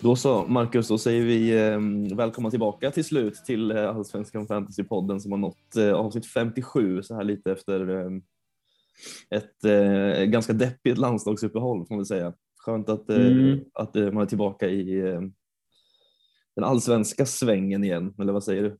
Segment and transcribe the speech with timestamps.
[0.00, 5.18] Då så, Marcus, då säger vi eh, välkomna tillbaka till slut till eh, Allsvenskan Fantasy-podden
[5.18, 8.10] som har nått eh, avsnitt 57 så här lite efter eh,
[9.30, 12.32] ett eh, ganska deppigt landslagsuppehåll får man säga.
[12.58, 13.60] Skönt att, eh, Mm.
[13.72, 15.20] att eh, man är tillbaka i eh,
[16.56, 18.76] den allsvenska svängen igen, eller vad säger du?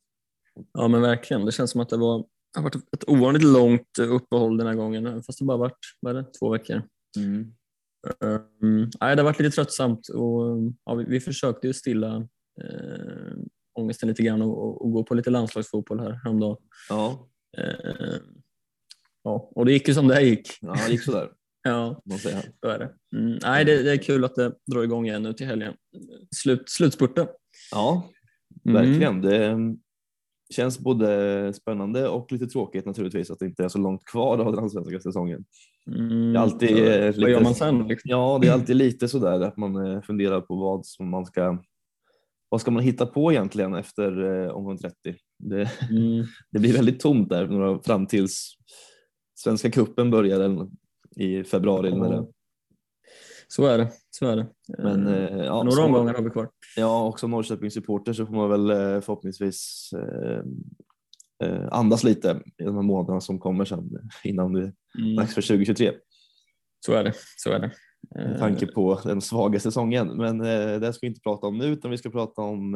[0.72, 2.24] Ja men verkligen, det känns som att det var,
[2.56, 6.24] har varit ett ovanligt långt uppehåll den här gången, fast det bara varit vad det,
[6.40, 6.82] två veckor.
[7.18, 7.52] Mm.
[8.20, 12.16] Um, nej, det har varit lite tröttsamt och ja, vi, vi försökte ju stilla
[12.62, 13.36] eh,
[13.78, 16.56] ångesten lite grann och, och, gå på lite landslagsfotboll här häromdagen.
[16.88, 18.16] Ja, Eh,
[19.24, 20.58] ja, och det gick ju som det gick.
[20.60, 21.30] ja, det gick sådär.
[21.62, 22.02] Ja,
[22.62, 22.94] så är det.
[23.16, 25.74] Mm, nej, det, det är kul att det drar igång igen nu till helgen.
[26.36, 27.26] Slut, slutspurten.
[27.72, 28.10] Ja,
[28.66, 28.74] Mm.
[28.74, 29.20] verkligen.
[29.20, 29.58] Det eh,
[30.54, 34.52] känns både spännande och lite tråkigt naturligtvis att det inte är så långt kvar av
[34.52, 35.44] den allsvenska säsongen.
[35.96, 37.88] Mm, Det är alltid, så, eh, vad lite- gör man sen?
[37.88, 38.08] Liksom?
[38.10, 41.58] Ja, det är alltid lite sådär att man eh, funderar på vad som man ska
[42.48, 44.94] vad ska man hitta på egentligen efter eh, omgång 30?
[45.38, 46.24] Det, Mm.
[46.50, 48.56] det blir väldigt tomt där några, fram tills
[49.34, 50.68] Svenska cupen börjar
[51.16, 51.90] i februari.
[51.90, 52.26] Det.
[53.48, 53.88] Så är det.
[54.10, 54.46] Så är det.
[54.78, 56.50] Men, Eh, eh, ja, Några omgångar har vi kvar.
[56.76, 60.42] Ja, och som Norrköpings supporter så får man väl eh, förhoppningsvis eh,
[61.48, 63.90] eh, andas lite i de här månaderna som kommer sen
[64.24, 65.16] innan det är Mm.
[65.16, 65.92] dags för 2023
[66.86, 67.12] Så är det.
[67.36, 67.72] Så är det.
[68.14, 70.08] med tanke på den svaga säsongen.
[70.16, 70.38] Men
[70.80, 72.74] det ska vi inte prata om nu utan vi ska prata om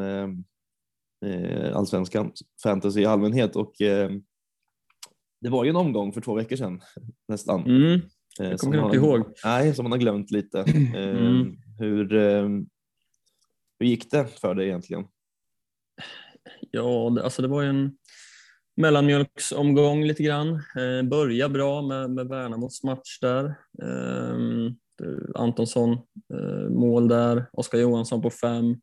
[1.75, 2.33] allsvenskan,
[2.63, 3.73] fantasy i allmänhet och
[5.41, 6.81] det var ju en omgång för två veckor sedan
[7.29, 7.61] nästan.
[7.67, 8.01] Mm.
[8.41, 9.33] Eh, Jag kommer knappt ihåg.
[9.45, 10.65] Nej, som man har glömt lite.
[10.97, 11.57] Mm.
[11.79, 12.49] hur, eh,
[13.79, 15.05] hur gick det för dig egentligen?
[16.71, 17.97] Ja, det, alltså det var ju en
[18.77, 20.49] mellanmjölksomgång lite grann.
[20.53, 23.45] Eh, börja bra med, med Värnamos match där.
[23.83, 24.37] Eh,
[24.99, 25.93] det- Antonsson
[26.35, 28.77] eh, mål där, Oskar Johansson på fem.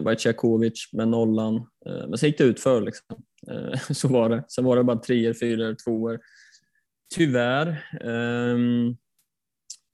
[0.00, 1.66] Wojciechowicz med nollan.
[2.08, 3.16] Men sen gick det ut för liksom.
[3.94, 4.44] Så var det.
[4.48, 6.20] Sen var det bara treor, fyror, tvåor.
[7.14, 7.68] Tyvärr.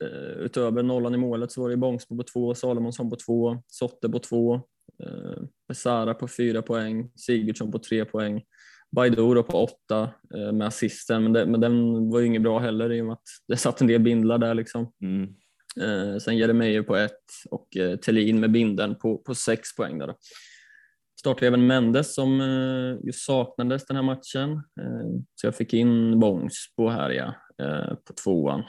[0.04, 4.09] eh, utöver nollan i målet så var det Bångsbo på två, Salomonsson på två, Sotte
[4.09, 4.54] på två,
[5.03, 8.43] eh, Besara på fyra poäng, Sigurdsson på tre poäng,
[8.97, 12.59] Baidoo då på åtta eh, med assisten, men, det, men den var ju inget bra
[12.59, 14.92] heller i och med att det satt en del bindlar där liksom.
[15.03, 15.34] Mm.
[15.81, 19.98] Eh, sen Jeremejeff på ett och eh, Thelin med bindeln på, på sex poäng.
[19.98, 20.15] Där
[21.42, 24.50] även Mendes som eh, ju saknades den här matchen.
[24.53, 28.62] Eh, så jag fick in Bångs på här ja, eh, på tvåan.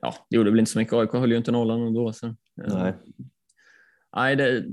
[0.00, 0.94] Ja, det gjorde väl inte så mycket.
[0.94, 2.12] AIK höll ju inte nollan ändå.
[2.12, 2.94] Så, Nej.
[4.16, 4.64] nej det,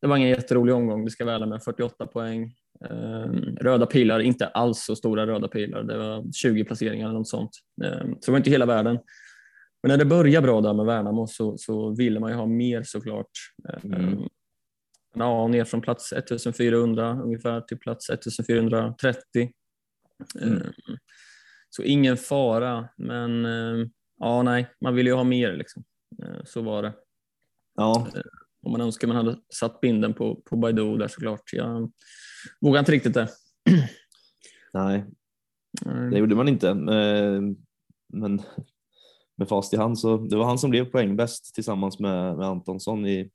[0.00, 1.62] det var ingen jätterolig omgång, det ska väl med.
[1.62, 2.54] 48 poäng.
[2.90, 5.82] Eh, röda pilar, inte alls så stora röda pilar.
[5.82, 7.50] Det var 20 placeringar eller något sånt.
[7.84, 8.98] Eh, så det var inte hela världen.
[9.82, 12.82] Men när det började bra där med Värnamo så, så ville man ju ha mer
[12.82, 13.30] såklart.
[13.68, 14.28] Eh, Mm.
[15.14, 19.52] Ja, ner från plats 1400 ungefär till plats 1430.
[20.40, 20.56] Mm.
[20.56, 20.62] Eh,
[21.70, 23.86] Så ingen fara, men eh,
[24.18, 25.84] ja, nej, man vill ju ha mer liksom.
[26.22, 26.92] Eh, Så var det.
[27.74, 28.08] Ja,
[28.62, 31.52] Om man önskar man hade satt binden på, på Baidoo där såklart.
[31.52, 31.92] Jag
[32.60, 33.28] vågar inte riktigt det.
[34.72, 35.04] nej,
[36.10, 36.74] det gjorde man inte.
[38.12, 38.42] Men
[39.36, 43.06] med fast i hand så det var han som blev poängbäst tillsammans med, med Antonsson
[43.06, 43.30] i,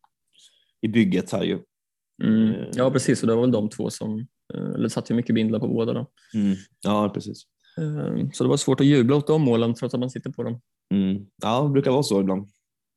[0.82, 1.60] i bygget här ju.
[2.24, 2.50] Mm.
[2.54, 2.68] Eh.
[2.74, 3.22] Ja, precis.
[3.24, 4.20] Och det var väl de två som,
[4.54, 6.06] eh, eller satt ju mycket bindlar på båda då.
[6.84, 7.44] Ja, precis.
[7.78, 10.44] Eh, Så det var svårt att jubla åt de målen trots att man sitter på
[10.44, 10.62] dem.
[10.94, 11.26] Mm.
[11.44, 12.50] Ja, det brukar vara så ibland.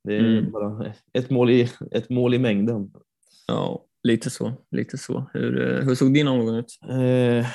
[0.04, 0.52] Det är Mm.
[0.52, 2.92] bara ett mål, i, ett mål i mängden.
[3.46, 4.52] Ja, lite så.
[4.70, 5.30] Lite så.
[5.32, 6.78] Hur, hur såg din omgång ut?
[6.90, 7.46] Eh,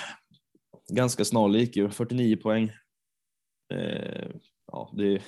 [0.94, 2.72] ganska snarlik ju, 49 poäng.
[3.74, 4.30] Eh,
[4.72, 5.22] ja, det är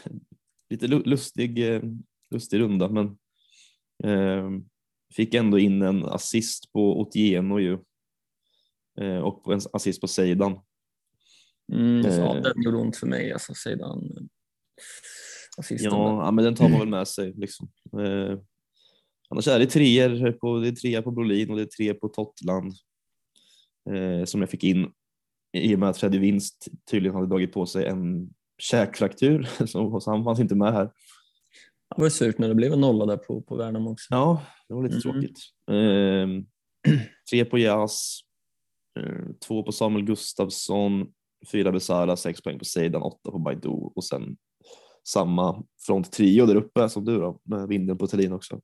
[0.70, 1.60] lite lu- lustig,
[2.32, 3.06] lustig runda men
[4.04, 4.50] eh,
[5.16, 7.78] fick ändå in en assist på Otieno ju
[9.02, 10.60] eh, och en assist på Seidan.
[11.74, 12.42] Mm, Eh.
[12.42, 13.52] den gjorde ont för mig, alltså,
[15.58, 15.92] assisten.
[15.92, 15.98] där.
[15.98, 17.72] Ja, ja, men den tar man väl med sig liksom.
[18.00, 18.40] Eh,
[19.30, 22.08] annars är det treor på, det är trea på Brolin och det är tre på
[22.08, 22.74] Totland
[23.90, 24.92] eh, som jag fick in
[25.58, 30.24] i och med att Freddy Winst tydligen hade dragit på sig en käkfraktur så han
[30.24, 30.92] fanns inte med här.
[31.96, 34.08] Det var surt när det blev en nolla där på, på Värnamo också.
[34.10, 35.02] Ja, det var lite Mm.
[35.02, 35.40] tråkigt.
[35.72, 36.98] Eh,
[37.32, 38.20] tre på Jas,
[39.00, 41.08] eh, två på Samuel Gustafsson,
[41.52, 44.38] fyra Besara, sex poäng på Seidan, åtta på Baidoo och sen
[45.08, 48.62] samma fronttrio där uppe som du då med vinden på Thelin också.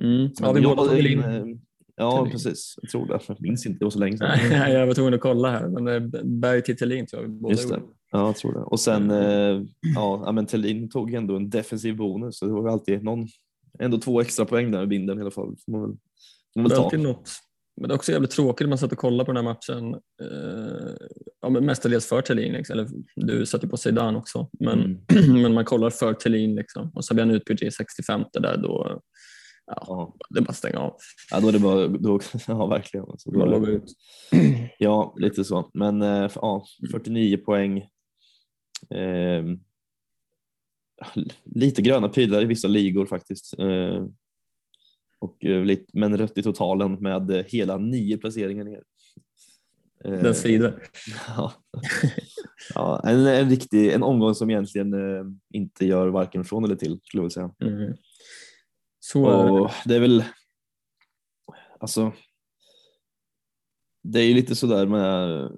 [0.00, 0.30] Mm.
[0.40, 1.22] Ja, vi jag båda tog hade väl in.
[1.22, 1.56] en, eh,
[1.96, 2.32] Ja, Thelin.
[2.32, 2.74] precis.
[2.82, 3.20] Jag tror det.
[3.28, 4.28] Jag minns inte, det var så länge sedan.
[4.50, 6.10] Nej, jag var tvungen att kolla här, men
[6.40, 7.82] Berg till Thelin tror jag båda Just det.
[8.14, 8.60] Ja, jag tror det.
[8.60, 9.62] Och sen, eh,
[9.94, 13.26] ja, men Thelin tog ändå en defensiv bonus, så det var alltid någon,
[13.78, 15.56] ändå två extra poäng där med binden i alla fall.
[15.64, 15.90] Får man väl,
[16.54, 16.96] får man väl ta.
[16.96, 17.30] något.
[17.80, 19.94] Men det är också jävligt tråkigt när man satt och kollade på den här matchen.
[19.94, 20.94] Eh,
[21.40, 22.72] ja, men mestadels för Thelin, liksom.
[22.78, 24.48] eller du satte ju på Zidane också.
[24.60, 25.42] Men, Mm.
[25.42, 26.90] men man kollar för Thelin liksom.
[26.94, 28.86] och så blir han utbytt i 65 där då.
[28.90, 29.00] Ja,
[29.86, 30.14] Ja.
[30.30, 30.96] det är bara att stänga av.
[31.30, 33.06] ja, då är det bara, då, ja verkligen.
[33.08, 33.84] Alltså, då ut.
[34.78, 35.70] Ja, lite så.
[35.74, 37.82] Men eh, ja, 49 poäng.
[38.90, 39.60] Ehm,
[41.44, 43.58] lite gröna pilar i vissa ligor faktiskt.
[43.58, 44.06] Eh,
[45.18, 48.82] och, eh, lite, men rött i totalen med eh, hela nio placeringar ner.
[50.04, 50.82] Eh, Den svider.
[51.28, 51.52] ja.
[52.74, 57.00] ja, en, en, riktig, en omgång som egentligen eh, inte gör varken från eller till
[57.04, 57.54] skulle jag säga.
[57.60, 57.96] Mm.
[59.00, 59.24] Så.
[59.24, 60.24] Och det är väl,
[61.80, 62.12] alltså,
[64.02, 65.50] det är ju lite sådär med,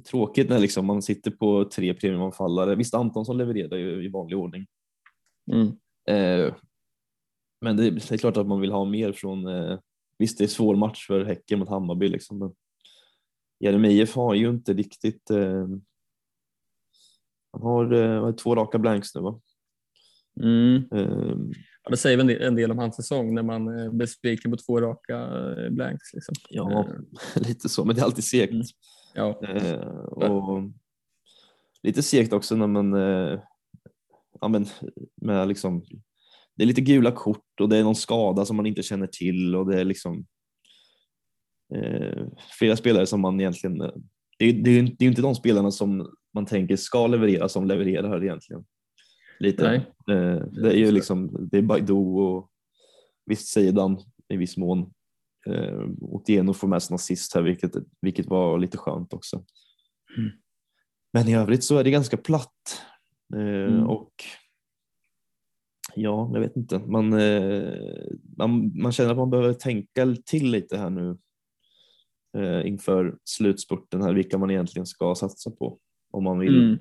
[0.00, 2.74] tråkigt när liksom man sitter på tre premiumanfallare.
[2.74, 4.66] Visst Antonsson levererar ju i vanlig ordning.
[5.52, 5.66] Mm.
[6.08, 6.54] Eh,
[7.60, 9.78] men det, det är klart att man vill ha mer från, eh,
[10.18, 12.52] visst det är svår match för Häcken mot Hammarby liksom, men
[13.60, 15.66] Jeremejeff har ju inte riktigt, eh,
[17.52, 19.40] han har eh, två raka blanks nu va?
[20.40, 20.82] Mm.
[20.94, 21.36] Eh,
[21.84, 24.56] Ja, det säger en del- en del om hans säsong när man är besviken på
[24.56, 26.12] två raka eh, blanks.
[26.14, 26.34] Liksom.
[26.48, 26.84] ja,
[27.36, 28.52] Eh, lite så, men det är alltid segt.
[28.52, 28.64] Mm.
[29.14, 29.40] Ja.
[29.42, 30.62] Eh, och
[31.82, 33.40] lite segt också när man, eh,
[34.40, 34.66] ja men
[35.16, 35.84] med liksom,
[36.54, 39.56] det är lite gula kort och det är någon skada som man inte känner till
[39.56, 40.26] och det är liksom
[41.74, 42.26] eh,
[42.58, 43.92] flera spelare som man egentligen, eh,
[44.38, 47.66] det är, det är, det är inte de spelarna som man tänker ska leverera som
[47.66, 48.64] levererar egentligen.
[49.38, 49.62] Lite.
[49.62, 49.76] Nej.
[50.16, 52.50] Eh, det är ju liksom, det är Baidoo och
[53.26, 53.98] visst Seidan
[54.28, 54.92] i viss mån.
[55.46, 59.44] Eh, Otieno får med sig en assist här vilket, vilket var lite skönt också.
[60.18, 60.30] Mm.
[61.12, 62.82] Men i övrigt så är det ganska platt.
[63.34, 63.86] Eh, Mm.
[63.86, 64.12] Och
[65.94, 66.78] ja, jag vet inte.
[66.78, 67.74] Man, eh,
[68.36, 71.18] man, man känner att man behöver tänka till lite här nu
[72.36, 75.78] eh, inför slutspurten här, vilka man egentligen ska satsa på.
[76.10, 76.78] Om man vill Mm.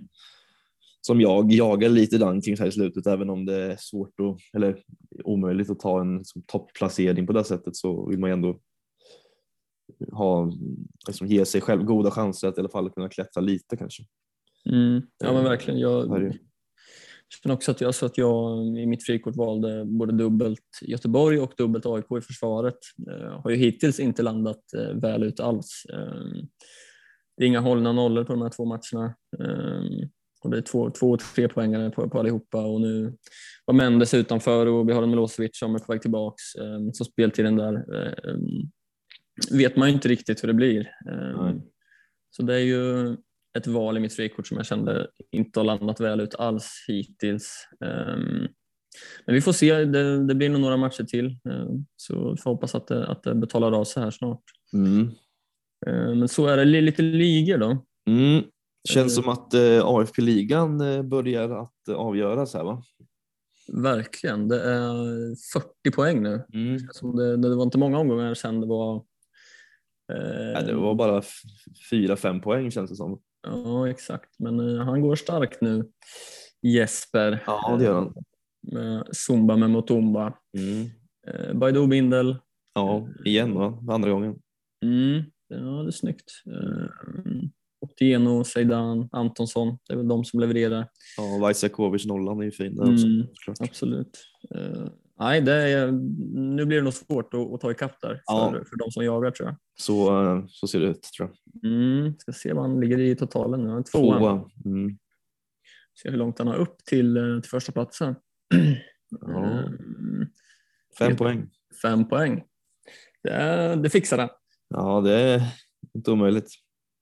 [1.01, 4.77] Som jag jagar lite rankings här i slutet även om det är svårt att, eller
[5.23, 8.59] omöjligt att ta en liksom, toppplacering på det sättet så vill man ju ändå
[10.11, 10.51] ha,
[11.07, 14.03] liksom, ge sig själv goda chanser att i alla fall kunna klättra lite kanske.
[14.65, 15.01] Mm.
[15.17, 15.79] Ja men verkligen.
[15.79, 16.33] Jag
[17.43, 21.53] känner också att jag, så att jag i mitt frikort valde både dubbelt Göteborg och
[21.57, 22.77] dubbelt AIK i försvaret.
[23.11, 25.85] Eh, har ju hittills inte landat eh, väl ut alls.
[25.93, 26.43] Eh,
[27.37, 29.15] det är inga hållna nollor på de här två matcherna.
[30.43, 33.13] Och det är två, två och tre poängare på, på allihopa och nu
[33.65, 36.55] var Mendes utanför och vi har en Milosevic som är på väg tillbaks.
[36.55, 38.35] Eh, så speltiden där eh,
[39.51, 40.79] vet man ju inte riktigt hur det blir.
[41.09, 41.61] Eh, Nej.
[42.29, 43.13] så det är ju
[43.57, 47.67] ett val i mitt frikort som jag kände inte har landat väl ut alls hittills.
[47.85, 48.47] Ehm,
[49.25, 52.51] Men vi får se, det, det blir nog några matcher till ehm, så vi får
[52.51, 54.43] hoppas att det, att det betalar av sig här snart.
[54.73, 55.11] Mm.
[55.87, 57.85] Ehm, Men så är det li- lite ligor då.
[58.07, 58.43] Mm.
[58.89, 59.23] Känns Eh.
[59.23, 62.83] som att eh, AFP-ligan eh, börjar att eh, avgöras här va?
[63.73, 64.93] Verkligen, det är
[65.53, 66.45] 40 poäng nu.
[66.53, 66.77] Mm.
[67.17, 68.95] Det, det var inte många omgångar sedan det var
[70.13, 71.41] eh, Nej, det var bara f-
[71.91, 73.21] fyra, fem poäng känns det som.
[73.47, 74.29] Ja, exakt.
[74.39, 75.89] Men eh, han går starkt nu,
[76.61, 77.43] Jesper.
[77.45, 78.13] Ja, det gör han.
[78.71, 80.33] Med Zumba med Motumba.
[80.57, 80.89] Mm.
[81.27, 82.35] Eh, Baidoo Bindel.
[82.73, 83.83] Ja, igen va?
[83.89, 84.35] Andra gången.
[84.83, 85.23] Mm.
[85.47, 86.31] Ja, det är snyggt.
[86.47, 86.85] Eh,
[87.91, 89.77] Otieno, Zeidan, Antonsson.
[89.87, 90.87] Det är väl de som levererar.
[91.17, 93.05] Ja, Vaisakovic nollan är ju fin där också.
[93.05, 93.27] Mm.
[93.59, 94.27] Absolut.
[94.55, 94.87] Eh,
[95.19, 95.91] nej, det är,
[96.55, 98.51] nu blir det nog svårt att, att ta ikapp där Ja.
[98.51, 99.57] för, för de som jagar tror jag.
[99.79, 101.71] Så, eh, så ser det ut tror jag.
[101.71, 102.13] Mm.
[102.19, 103.69] Ska se vad han ligger i totalen nu.
[103.77, 104.49] Är Tvåa.
[104.65, 104.97] Mm.
[106.01, 108.15] Se hur långt han har upp till, eh, till första platsen.
[109.21, 109.63] Ja.
[110.99, 111.49] Fem poäng.
[111.81, 112.43] Fem poäng.
[113.23, 114.29] Det, det fixar han.
[114.69, 115.41] Ja, det är
[115.95, 116.49] inte omöjligt.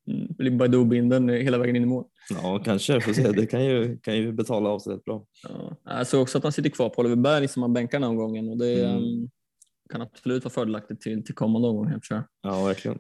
[0.10, 0.28] Mm.
[0.38, 2.06] Blir Baidoo-bindeln hela vägen in i mål.
[2.30, 3.02] Ja, kanske.
[3.02, 3.32] Får se.
[3.32, 5.26] Det kan ju, kan ju betala av sig rätt bra.
[5.44, 5.76] Ja.
[5.84, 8.50] Jag såg också att han sitter kvar på Oliver Berg som han bänkar någon gången
[8.50, 8.98] och det Mm.
[8.98, 9.30] mm.
[9.90, 12.24] kan absolut vara fördelaktigt till, till kommande omgång tror jag.
[12.42, 13.00] Ja, verkligen.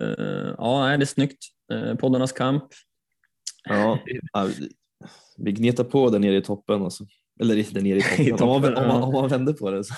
[0.00, 1.44] Eh, ja, nej, det är snyggt.
[1.72, 2.64] Uh, poddarnas kamp.
[3.68, 3.98] Ja,
[5.38, 6.82] vi gnetar på där nere i toppen.
[6.82, 7.06] Alltså.
[7.40, 8.48] Eller inte nere i toppen.
[8.48, 9.06] om, man, toppen, om, man, ja.
[9.06, 9.84] om man vänder på det.
[9.84, 9.94] Så,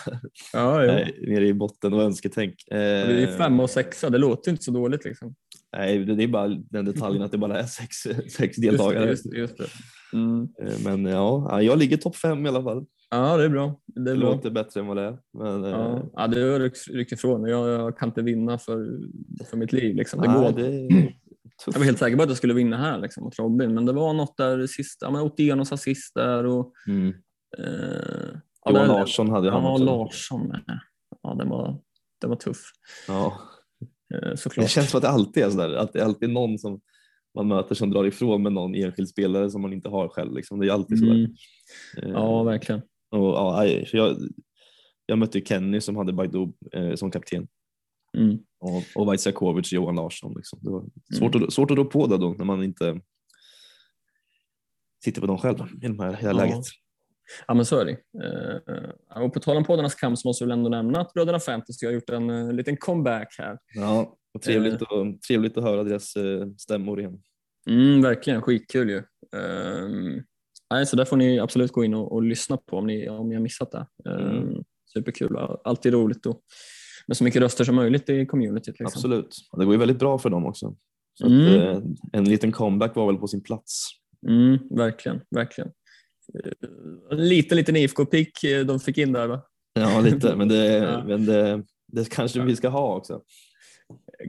[0.52, 0.92] Ja, ja.
[0.92, 2.54] nej, nere i botten och önsketänk.
[2.66, 5.34] Det är Eh, femma och sexa, det låter inte så dåligt liksom.
[5.76, 7.96] Nej, det det är bara den detaljen att det bara är sex,
[8.36, 9.08] sex det, deltagare.
[9.10, 9.66] just det, just det.
[10.12, 10.48] Mm.
[10.62, 12.84] Eh, Men ja, ja, jag ligger topp fem i alla fall.
[13.10, 13.80] Ja, det är bra.
[13.86, 14.32] Det Det är bra.
[14.32, 15.18] låter bättre än vad det är.
[15.38, 16.58] Men, eh, Ja, ja det
[16.92, 17.48] ryckt ifrån.
[17.48, 18.86] Jag, jag kan inte vinna för,
[19.50, 19.96] för mitt liv.
[19.96, 20.20] Liksom.
[20.22, 20.52] Det nej, går.
[20.62, 20.88] det är
[21.64, 21.66] tufft.
[21.66, 23.92] Jag var helt säker på att jag skulle vinna här liksom, mot Robin, men det
[23.92, 24.98] var något där sist.
[25.00, 27.14] Ja, men Otianos assist där och Mm.
[27.58, 27.64] Eh,
[28.64, 29.84] ja, Johan det- Larsson hade han Ja, också.
[29.84, 30.80] Larsson med.
[31.22, 31.80] Ja, den var,
[32.20, 32.62] den var tuff
[33.08, 33.40] Ja.
[34.14, 34.70] eh, Det såklart.
[34.70, 36.80] känns som att det alltid är sådär, att det är alltid någon som
[37.34, 40.34] man möter som drar ifrån med någon enskild spelare som man inte har själv.
[40.34, 40.58] Liksom.
[40.60, 41.12] Det är alltid sådär.
[41.14, 41.30] Mm.
[42.02, 42.80] Eh, Ja, verkligen.
[43.10, 44.16] och, ja, jag,
[45.06, 47.48] jag mötte Kenny som hade Baidu eh, som kapten
[48.16, 48.38] Mm.
[48.60, 50.32] och, och Vaitsiakovic och Johan Larsson.
[50.36, 50.58] Liksom.
[50.62, 50.90] Det var Mm.
[51.18, 53.00] svårt, att, svårt att rå på det då när man inte
[55.04, 56.32] sitter på dem själv i det här, här Ja.
[56.32, 56.64] läget.
[57.46, 57.96] Ja, men så är det.
[58.24, 61.40] Eh, och på tal om poddarnas kamp så måste vi väl ändå nämna att Bröderna
[61.40, 63.58] Fantasy har gjort en eh, liten comeback här.
[63.74, 67.22] Ja, och trevligt, och, trevligt att höra deras eh, stämmor igen.
[67.70, 69.02] Mm, verkligen, skitkul ju.
[70.70, 73.28] Nej, så där får ni absolut gå in och, och lyssna på om ni, om
[73.28, 73.86] ni har missat det.
[74.04, 74.64] Um, Mm.
[74.94, 76.40] Superkul, alltid roligt då.
[77.06, 78.66] med så mycket röster som möjligt i communityt.
[78.66, 78.86] Liksom.
[78.86, 79.36] Absolut.
[79.58, 80.76] Det går ju väldigt bra för dem också.
[81.14, 81.46] Så Mm.
[81.46, 81.82] att, eh,
[82.12, 83.84] en liten comeback var väl på sin plats.
[84.28, 85.70] Mm, verkligen, verkligen.
[86.34, 89.42] Eh, Lite, liten IFK-pick eh, de fick in där va?
[89.74, 91.04] Ja, lite, men det, Ja.
[91.04, 93.22] men det, det kanske vi ska ha också.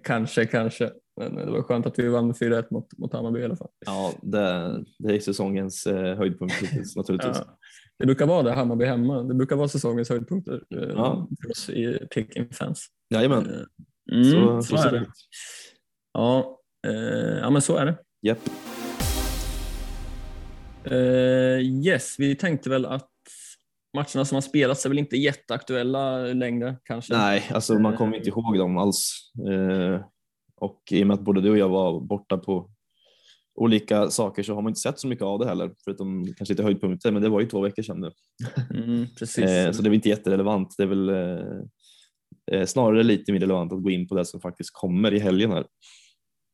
[0.03, 0.91] Kanske, kanske.
[1.20, 3.68] Men det var skönt att vi vann med 4-1 mot, mot Hammarby i alla fall.
[3.86, 7.38] Ja, det, det är säsongens eh, höjdpunkt hittills naturligtvis.
[7.46, 7.58] Ja.
[8.01, 9.24] Det brukar vara det, Hammarby hemma.
[9.24, 11.27] Det brukar vara säsongens höjdpunkter eh, Ja.
[11.44, 12.88] för oss i Peking-fans.
[13.13, 13.62] Jajamän, Eh,
[14.12, 15.06] Mm, så, så, så är det det.
[16.13, 17.98] Ja, eh, ja, men så är det.
[18.22, 18.39] Japp.
[20.91, 23.10] Eh, yes, vi tänkte väl att
[23.96, 27.17] matcherna som har spelats är väl inte jätteaktuella längre kanske.
[27.17, 29.31] Nej, alltså man kommer inte ihåg dem alls.
[29.51, 30.01] Eh,
[30.55, 32.69] och i och med att både du och jag var borta på
[33.60, 36.63] olika saker så har man inte sett så mycket av det heller, förutom kanske lite
[36.63, 38.12] höjdpunkter, men det var ju två veckor sedan nu.
[38.84, 39.43] Mm, precis.
[39.43, 40.75] Eh, så det är väl inte jätterelevant.
[40.77, 41.46] Det är väl eh,
[42.51, 45.51] eh, snarare lite mer relevant att gå in på det som faktiskt kommer i helgen
[45.51, 45.65] här.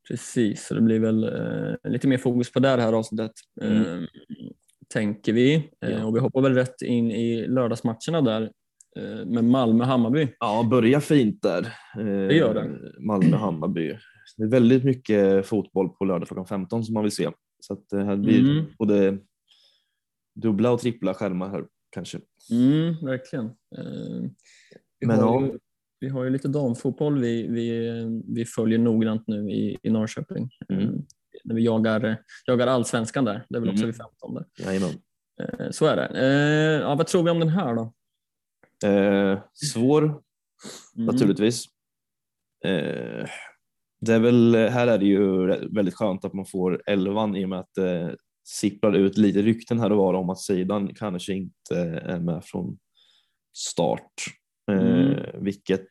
[0.08, 3.32] Precis, så det blir väl eh, lite mer fokus på det här avsnittet.
[3.62, 3.82] Mm.
[4.04, 4.04] Eh,
[4.94, 5.56] tänker vi.
[5.56, 6.06] Eh, Ja.
[6.06, 8.42] och vi hoppar väl rätt in i lördagsmatcherna där
[8.98, 10.28] eh, med Malmö-Hammarby.
[10.40, 11.62] Ja, börja fint där.
[12.00, 12.70] Eh, Det gör det.
[13.00, 13.98] Malmö-Hammarby.
[14.38, 17.30] Det är väldigt mycket fotboll på lördag klockan 15 som man vill se.
[17.60, 18.66] Så att det här blir Mm.
[18.78, 19.18] både
[20.36, 22.20] dubbla och trippla skärmar här kanske.
[22.52, 23.46] Mm, verkligen.
[23.46, 24.30] Eh,
[25.00, 25.48] vi, Men har ja.
[25.48, 25.60] ju,
[26.00, 27.92] vi har ju lite damfotboll vi, vi,
[28.28, 30.50] vi följer noggrant nu i, i Norrköping.
[30.70, 30.84] Mm.
[30.84, 30.92] Eh,
[31.44, 33.46] när vi jagar, jagar allsvenskan där.
[33.50, 33.92] Det är väl också Mm.
[33.92, 34.46] vid 15 där.
[34.66, 34.90] Jajamän.
[35.42, 36.08] Eh, så är det.
[36.08, 37.94] Eh, ja, vad tror vi om den här då?
[38.90, 40.22] Eh, svår
[40.96, 41.06] Mm.
[41.06, 41.66] naturligtvis.
[42.66, 43.26] Eh,
[44.02, 47.50] det är väl, här är det ju väldigt skönt att man får elvan i och
[47.50, 51.76] med att det sipprar ut lite rykten här och var om att sidan kanske inte
[52.06, 52.78] är med från
[53.54, 54.14] start.
[54.72, 55.44] Eh, Mm.
[55.44, 55.88] Vilket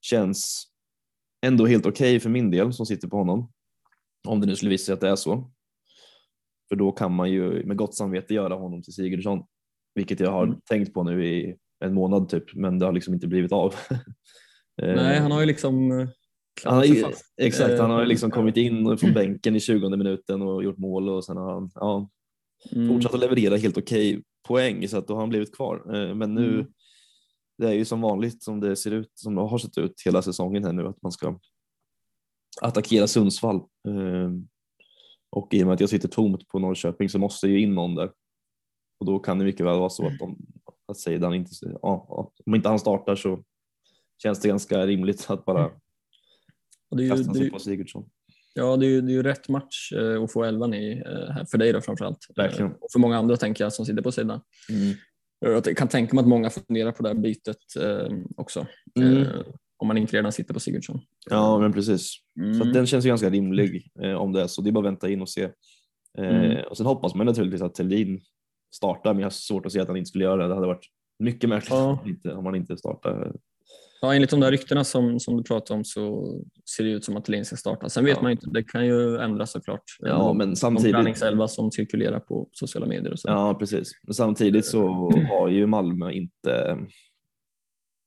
[0.00, 0.64] känns
[1.46, 3.52] ändå helt okej för min del som sitter på honom.
[4.28, 5.50] Om det nu skulle visa sig att det är så.
[6.68, 9.44] För då kan man ju med gott samvete göra honom till Sigurdsson.
[9.94, 10.60] Vilket jag har Mm.
[10.70, 13.74] tänkt på nu i en månad typ, men det har liksom inte blivit av.
[14.82, 16.08] Eh, Nej, han har ju liksom eh,
[16.64, 16.84] han har,
[17.42, 20.78] exakt, han har ju Eh, liksom kommit in från bänken i 20 minuten och gjort
[20.78, 22.08] mål och sen har han ja,
[22.72, 22.88] Mm.
[22.88, 25.94] fortsatt att leverera helt okej poäng så att då har han blivit kvar.
[25.94, 26.66] Eh, Men nu, Mm.
[27.58, 30.22] Det är ju som vanligt som det ser ut, som det har sett ut hela
[30.22, 31.38] säsongen här nu att man ska
[32.60, 33.56] attackera Sundsvall.
[33.88, 34.30] Eh,
[35.30, 37.94] Och i och med att jag sitter tomt på Norrköping så måste ju in någon
[37.94, 38.10] där.
[39.00, 40.38] Och då kan det mycket väl vara så att, de,
[40.86, 41.50] att Seidan inte,
[41.82, 43.42] ja, om inte han startar så
[44.22, 45.70] känns det ganska rimligt att bara
[46.90, 48.10] Och det är ju, kasta det är, sig på Sigurdsson.
[48.54, 51.44] ja, det är ju, det är ju rätt match eh, att få elvan i eh,
[51.50, 52.26] för dig då framförallt.
[52.36, 52.70] Verkligen.
[52.70, 54.40] Eh, och för många andra tänker jag som sitter på sidan.
[54.70, 54.94] Mm.
[55.40, 58.66] Jag kan tänka mig att många funderar på det här bytet eh, också.
[59.00, 59.22] Mm.
[59.22, 59.28] Eh,
[59.78, 61.00] om man inte redan sitter på Sigurdsson.
[61.30, 62.10] Ja, men precis.
[62.34, 62.62] Så Mm.
[62.62, 64.62] att den känns ju ganska rimlig eh, om det är så.
[64.62, 65.42] Det är bara att vänta in och se.
[65.42, 65.48] Eh,
[66.18, 66.64] Mm.
[66.70, 68.20] Och sen hoppas man naturligtvis att Thelin
[68.74, 70.48] startar, men jag har svårt att se att han inte skulle göra det.
[70.48, 70.86] Det hade varit
[71.18, 71.84] mycket märkligt Ja.
[71.90, 73.32] om, han inte, om han inte startar.
[74.06, 76.34] Ja, enligt de där ryktena som, som du pratade om så
[76.76, 77.88] ser det ut som att Thelin ska starta.
[77.88, 78.22] Sen vet Ja.
[78.22, 79.82] man ju inte, det kan ju ändras såklart.
[80.00, 80.92] Ja, men De samtidigt.
[80.94, 83.28] träningselva som cirkulerar på sociala medier och så.
[83.28, 83.90] Ja, precis.
[84.02, 86.78] Men samtidigt så har ju Malmö inte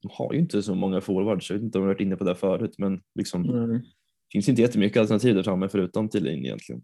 [0.01, 1.49] de har ju inte så många forwards.
[1.49, 3.69] Jag vet inte om jag har varit inne på det förut, men liksom, Mm.
[3.71, 3.81] det
[4.31, 6.81] finns inte jättemycket alternativ där framme förutom Thelin egentligen.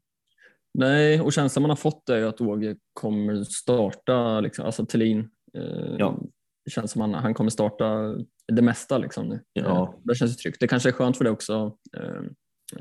[0.73, 5.19] Nej, och känslan man har fått är ju att Åge kommer starta, liksom, alltså Thelin.
[5.57, 6.19] Eh, Ja.
[6.65, 8.15] Det känns som han, han kommer starta
[8.53, 9.39] det mesta liksom nu.
[9.53, 9.83] Ja.
[9.83, 10.59] Eh, det känns tryggt.
[10.59, 12.03] Det kanske är skönt för dig också eh,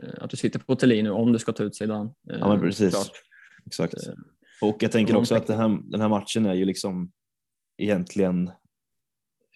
[0.03, 2.11] eh, att du sitter på Thelin nu om du ska ta ut Zidane.
[2.31, 2.95] Eh, Ja, men precis.
[2.95, 3.11] klart.
[3.67, 3.95] Exakt.
[4.07, 4.13] Eh,
[4.63, 7.11] Och jag tänker också att här, den här matchen är ju liksom
[7.83, 8.49] egentligen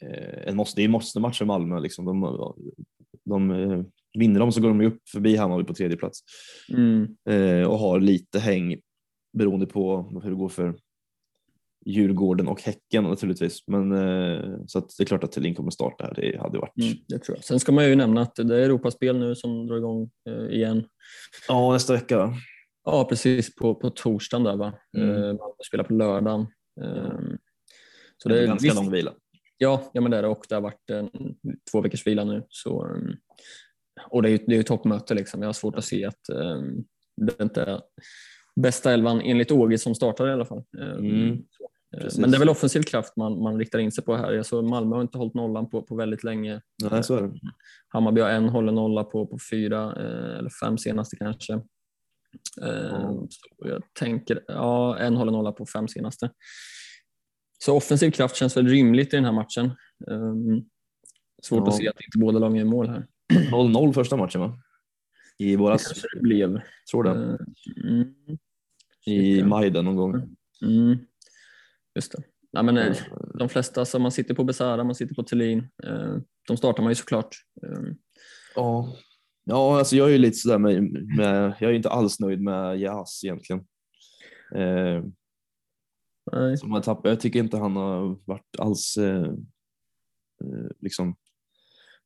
[0.03, 1.81] eh, en måste, det är en måste-match för Malmö.
[1.81, 2.05] Liksom.
[2.05, 2.21] De,
[3.25, 3.83] de, eh,
[4.19, 6.21] vinner de så går de ju upp förbi Hammarby på tredje plats
[6.73, 8.77] Mm, eh, och har lite häng
[9.39, 10.77] beroende på hur det går för
[11.89, 13.67] Djurgården och Häcken naturligtvis.
[13.67, 16.15] Men eh, så att det är klart att Thelin kommer starta här.
[16.15, 16.77] Det hade varit.
[16.83, 17.45] mm, det tror jag.
[17.45, 20.85] Sen ska man ju nämna att det är Europaspel nu som drar igång eh, igen.
[21.49, 22.33] Ja, nästa vecka.
[22.85, 24.73] Ja, precis på, på torsdagen där va.
[24.97, 25.11] Mm.
[25.11, 26.41] Eh, Malmö spelar på lördagen.
[26.81, 27.19] Eh,
[28.23, 29.13] så Det det är ganska visst- lång vila.
[29.59, 31.11] Ja, ja men det är det och det har varit en,
[31.73, 32.43] två veckors vila nu.
[32.49, 33.17] Så, um,
[34.11, 35.43] och det är ju det är ju toppmöte liksom.
[35.43, 36.85] Jag har svårt att se att um,
[37.17, 37.81] det inte är
[38.61, 40.63] bästa elvan enligt Åge som startar i alla fall.
[40.99, 41.39] Mm,
[41.97, 42.19] precis.
[42.19, 44.33] men det är väl offensiv kraft man, man riktar in sig på här.
[44.33, 46.61] Jag såg Malmö har inte hållit nollan på, på väldigt länge.
[46.91, 47.33] Nej, så är det.
[47.89, 51.53] Hammarby har en hållen nolla på, på fyra eh, eller fem senaste kanske.
[52.63, 53.13] Eh.
[53.31, 56.31] Så jag tänker, ja en hållen nolla på fem senaste.
[57.65, 59.71] Så offensiv kraft känns väl rimligt i den här matchen.
[60.07, 60.65] Um,
[61.43, 61.69] svårt Ja.
[61.69, 63.07] att se att inte båda lagen gör mål här.
[63.53, 64.59] 0-0 första matchen va?
[65.39, 66.61] I Det våras, kanske det blev.
[66.91, 67.11] tror det.
[67.11, 68.15] Eh, mm,
[69.07, 70.15] I maj någon gång.
[70.63, 70.99] mm,
[71.95, 72.23] just det.
[72.53, 72.97] Nej, men, eh, Eh,
[73.39, 76.17] de flesta, som man sitter på Besara, man sitter på Thelin, eh,
[76.49, 77.37] de startar man ju såklart.
[77.63, 77.93] Eh,
[78.55, 78.97] Ja,
[79.45, 80.83] ja alltså jag är ju lite sådär med,
[81.17, 83.67] med jag är inte alls nöjd med Jas egentligen.
[84.55, 85.05] Eh,
[86.33, 86.59] nej.
[86.59, 89.33] som han tappar, jag tycker inte han har varit alls eh,
[90.45, 91.17] eh, liksom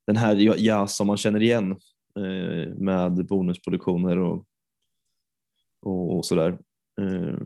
[0.07, 1.71] den här Jas som man känner igen
[2.15, 4.45] eh, med bonusproduktioner och,
[5.81, 6.57] och, och sådär.
[7.01, 7.37] Eh,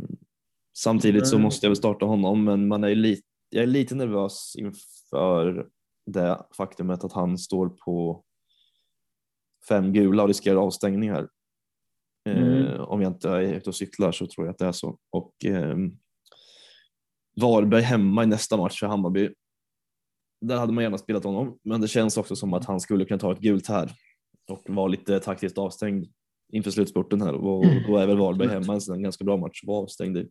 [0.77, 1.43] samtidigt så Nej.
[1.43, 5.67] måste jag väl starta honom men man är lite, jag är lite nervös inför
[6.05, 8.23] det faktumet att han står på
[9.69, 11.27] fem gula och riskerar avstängning här.
[12.29, 12.81] Eh, Mm.
[12.81, 14.97] om jag inte är ute och cyklar så tror jag att det är så.
[15.11, 15.97] Och ehm,
[17.41, 19.29] Varberg hemma i nästa match för Hammarby.
[20.41, 23.19] Där hade man gärna spelat honom, men det känns också som att han skulle kunna
[23.19, 23.91] ta ett gult här
[24.49, 26.05] och vara lite taktiskt avstängd
[26.53, 29.67] inför slutspurten här och då är väl Varberg hemma en sån ganska bra match att
[29.67, 30.29] vara avstängd i.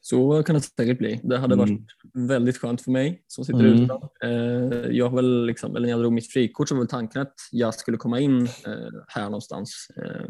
[0.00, 1.20] Så kan det säkert bli.
[1.24, 2.26] Det hade varit Mm.
[2.28, 3.82] väldigt skönt för mig som sitter Mm.
[3.84, 4.00] utan.
[4.24, 7.22] Eh, jag har väl liksom, eller när jag drog mitt frikort så var väl tanken
[7.22, 8.72] att jag skulle komma in eh,
[9.08, 9.86] här någonstans.
[9.96, 10.26] Eh,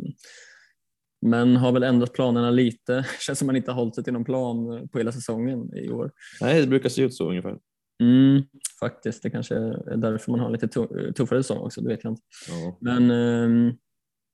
[1.26, 3.06] men har väl ändrat planerna lite.
[3.20, 6.10] Känns som man inte har hållit sig till någon plan på hela säsongen i år.
[6.40, 7.58] Nej, det brukar se ut så ungefär.
[8.02, 8.42] Mm,
[8.80, 12.10] faktiskt, det kanske är därför man har lite tu- tuffare säsong också, det vet jag
[12.12, 12.22] inte.
[12.48, 12.78] Ja.
[12.80, 13.74] Men eh,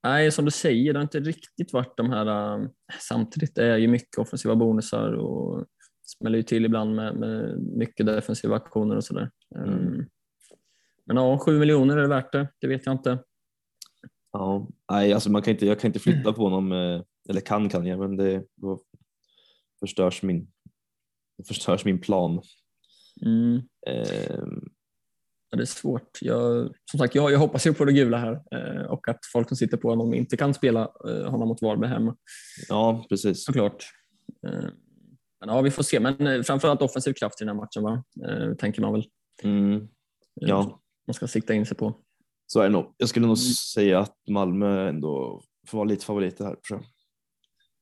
[0.03, 2.69] nej, som du säger, det har inte riktigt varit de här, eh,
[3.01, 5.67] samtidigt det är ju mycket offensiva bonusar och
[6.07, 9.31] smäller ju till ibland med, med mycket defensiva aktioner och sådär.
[9.57, 9.69] Mm.
[9.69, 10.07] Mm.
[11.05, 13.19] Men ja, sju miljoner är det värt det, det vet jag inte.
[14.33, 16.73] Ja, nej, alltså man kan inte, jag kan inte flytta på honom,
[17.29, 18.81] eller kan kan jag, men det då
[19.81, 20.53] förstörs min,
[21.49, 22.43] förstörs min plan.
[23.23, 23.61] Mm.
[23.87, 24.76] Ehm, Ja,
[25.57, 26.19] det är svårt.
[26.21, 29.49] Jag, som sagt, jag, jag hoppas ju på det gula här eh, och att folk
[29.49, 32.16] som sitter på honom inte kan spela eh, honom mot Varberg hemma.
[32.69, 33.45] ja, precis.
[33.45, 33.85] Såklart.
[34.47, 34.64] Eh,
[35.40, 36.01] men ja, vi får se.
[36.01, 38.05] Men eh, framförallt offensiv kraft i den här matchen, va?
[38.29, 39.05] Eh, tänker man väl.
[39.42, 39.88] Mm,
[40.42, 41.95] Eh, ja, Man ska sikta in sig på.
[42.47, 42.95] så är det nog.
[42.97, 43.47] Jag skulle nog Mm.
[43.75, 46.57] säga att Malmö ändå får vara lite favoriter här.
[46.69, 46.85] Tror jag.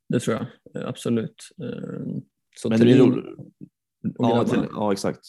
[0.09, 0.47] Det tror jag.
[0.83, 1.35] Eh, absolut.
[2.57, 3.25] Så Men det blir roligt.
[4.19, 5.21] Ja, till, ja, exakt.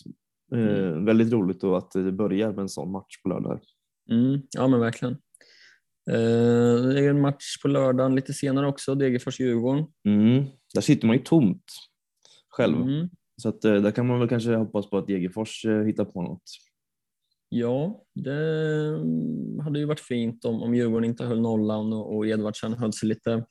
[0.53, 3.60] Eh, väldigt roligt då att det börjar med en sån match på lördag.
[4.12, 5.13] Mm, ja, men verkligen.
[6.12, 9.86] Eh, det är en match på lördagen lite senare också, Degerfors-Djurgården.
[10.08, 10.45] Mm.
[10.73, 11.63] Där sitter man ju tomt
[12.49, 12.81] själv.
[12.81, 13.10] Mm.
[13.41, 16.43] Så att, eh, där kan man väl kanske hoppas på att Degerfors hittar på något.
[17.49, 22.27] Ja, det mm, hade ju varit fint om, om Djurgården inte höll nollan och, och
[22.27, 23.45] Edvardsen höll sig, lite,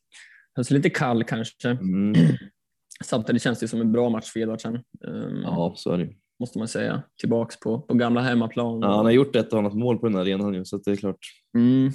[0.55, 1.69] höll sig lite kall kanske.
[1.69, 2.15] Mm.
[3.05, 6.15] Samtidigt känns det som en bra match för Edvardsen, eh, Ja, så är det.
[6.45, 7.03] Måste man säga.
[7.21, 8.81] Tillbaks på, på gamla hemmaplan.
[8.81, 10.91] Ja, han har gjort ett och annat mål på den här arenan nu så det
[10.91, 11.19] är klart.
[11.57, 11.93] Mm,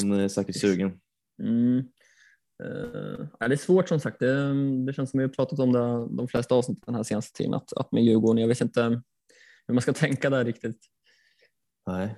[0.00, 1.00] Han är säkert sugen.
[1.42, 1.78] mm.
[2.64, 4.18] Eh, ja, det är svårt som sagt.
[4.20, 4.52] Det,
[4.86, 7.54] det känns som vi har pratat om det de flesta avsnitten den här senaste tiden,
[7.54, 9.02] att, att med Djurgården, jag vet inte
[9.66, 10.78] hur man ska tänka där riktigt.
[11.86, 12.16] Nej.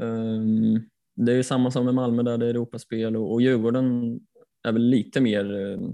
[0.00, 4.20] Um, det är ju samma som med Malmö där det är Europaspel och, och Djurgården
[4.68, 5.90] är väl lite mer, uh,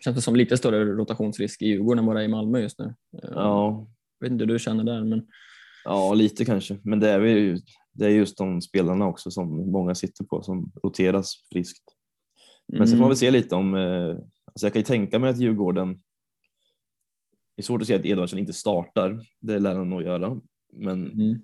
[0.00, 2.78] känns det som lite större rotationsrisk i Djurgården än vad det är i Malmö just
[2.78, 2.84] nu.
[2.84, 3.86] Uh, Ja,
[4.22, 5.26] Jag vet inte hur du känner där men
[5.84, 6.78] ja, lite kanske.
[6.84, 7.58] Men det är, ju,
[7.92, 11.84] det är just de spelarna också som många sitter på som roteras friskt.
[12.68, 13.08] Men sen får man Mm.
[13.08, 14.08] väl se lite om, eh,
[14.44, 15.92] alltså jag kan ju tänka mig att Djurgården,
[17.56, 20.40] det är svårt att säga att Edvardsen inte startar, det lär han nog göra,
[20.72, 21.40] men Mm.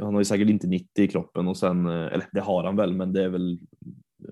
[0.00, 2.76] han har ju säkert inte 90 i kroppen och sen, eh, eller det har han
[2.76, 3.58] väl, men det är väl,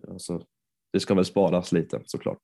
[0.09, 0.47] alltså,
[0.93, 2.41] det ska väl sparas lite såklart.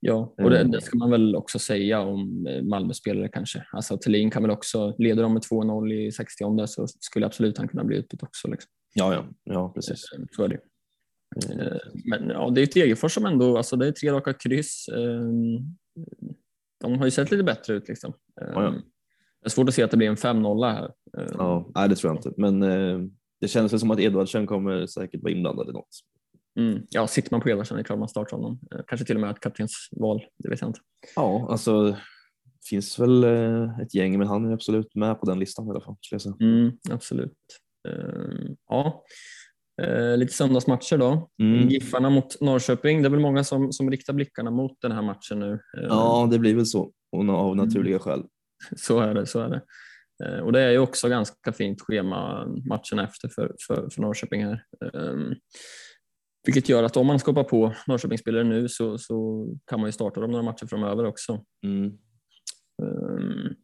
[0.00, 0.70] Ja, och det, Mm.
[0.70, 3.64] det ska man väl också säga om eh, Malmö-spelare kanske.
[3.72, 7.68] Alltså Thelin kan väl också, leder de med 2-0 i 60 så skulle absolut han
[7.68, 8.48] kunna bli utbytt också.
[8.48, 8.70] Liksom.
[8.94, 10.04] Ja, ja, ja precis.
[10.12, 10.54] Eh, Så är det.
[10.54, 10.60] Eh,
[11.66, 14.88] Eh, Men ja, det är ett Degerfors som ändå, alltså det är tre raka kryss.
[14.88, 15.22] Eh,
[16.80, 18.12] De har ju sett lite bättre ut liksom.
[18.40, 18.70] Ja, ja.
[19.40, 20.84] Det är svårt att se att det blir en 5-0 här.
[21.18, 22.60] Eh, Ja, nej, det tror jag inte, men
[23.40, 25.88] det känns väl som att Edvardsen kommer säkert vara inblandad i något.
[26.58, 26.82] Mm.
[26.90, 28.60] Ja, sitter man på Edvardsen är det klart man startar honom.
[28.74, 30.80] Eh, Kanske till och med ett kaptensval, det vet jag inte.
[31.16, 31.96] Ja, alltså
[32.68, 35.80] finns väl eh, ett gäng, men han är absolut med på den listan i alla
[35.80, 35.96] fall.
[36.40, 37.32] Mm, absolut.
[37.88, 39.04] Eh, Ja,
[40.16, 41.30] lite söndagsmatcher då.
[41.42, 41.68] Mm.
[41.68, 43.02] Giffarna mot Norrköping.
[43.02, 45.58] Det är väl många som, som riktar blickarna mot den här matchen nu.
[45.72, 48.22] Ja, det blir väl så av naturliga skäl.
[48.76, 49.26] Så är det.
[49.26, 49.62] Så är det.
[50.42, 54.64] Och det är ju också ganska fint schema matchen efter för, för, för Norrköping här.
[56.46, 59.92] Vilket gör att om man ska hoppa på Norrköpingsspelare nu så, så kan man ju
[59.92, 61.44] starta dem några matcher framöver också.
[61.64, 61.98] Mm.
[62.82, 63.54] Um,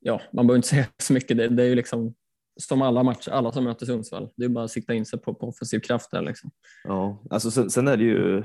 [0.00, 1.36] ja, man behöver inte säga så mycket.
[1.36, 2.14] Det, det är ju liksom
[2.60, 4.28] som alla matcher, alla som möter Sundsvall.
[4.36, 6.50] Det är bara att sikta in sig på, på offensiv kraft där liksom.
[6.84, 8.42] Ja, alltså sen, sen är det ju.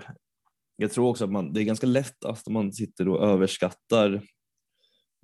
[0.78, 4.22] Jag tror också att man, det är ganska lätt att man sitter och överskattar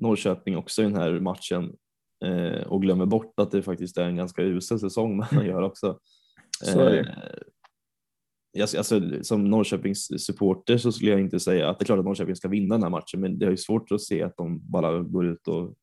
[0.02, 1.74] Norrköping också i den här matchen
[2.26, 6.00] eh, och glömmer bort att det faktiskt är en ganska usel säsong man gör också.
[6.68, 7.06] Eh,
[8.60, 12.36] alltså, som Norrköpings supporter så skulle jag inte säga att det är klart att Norrköping
[12.36, 15.00] ska vinna den här matchen, men det är ju svårt att se att de bara
[15.00, 15.76] går ut och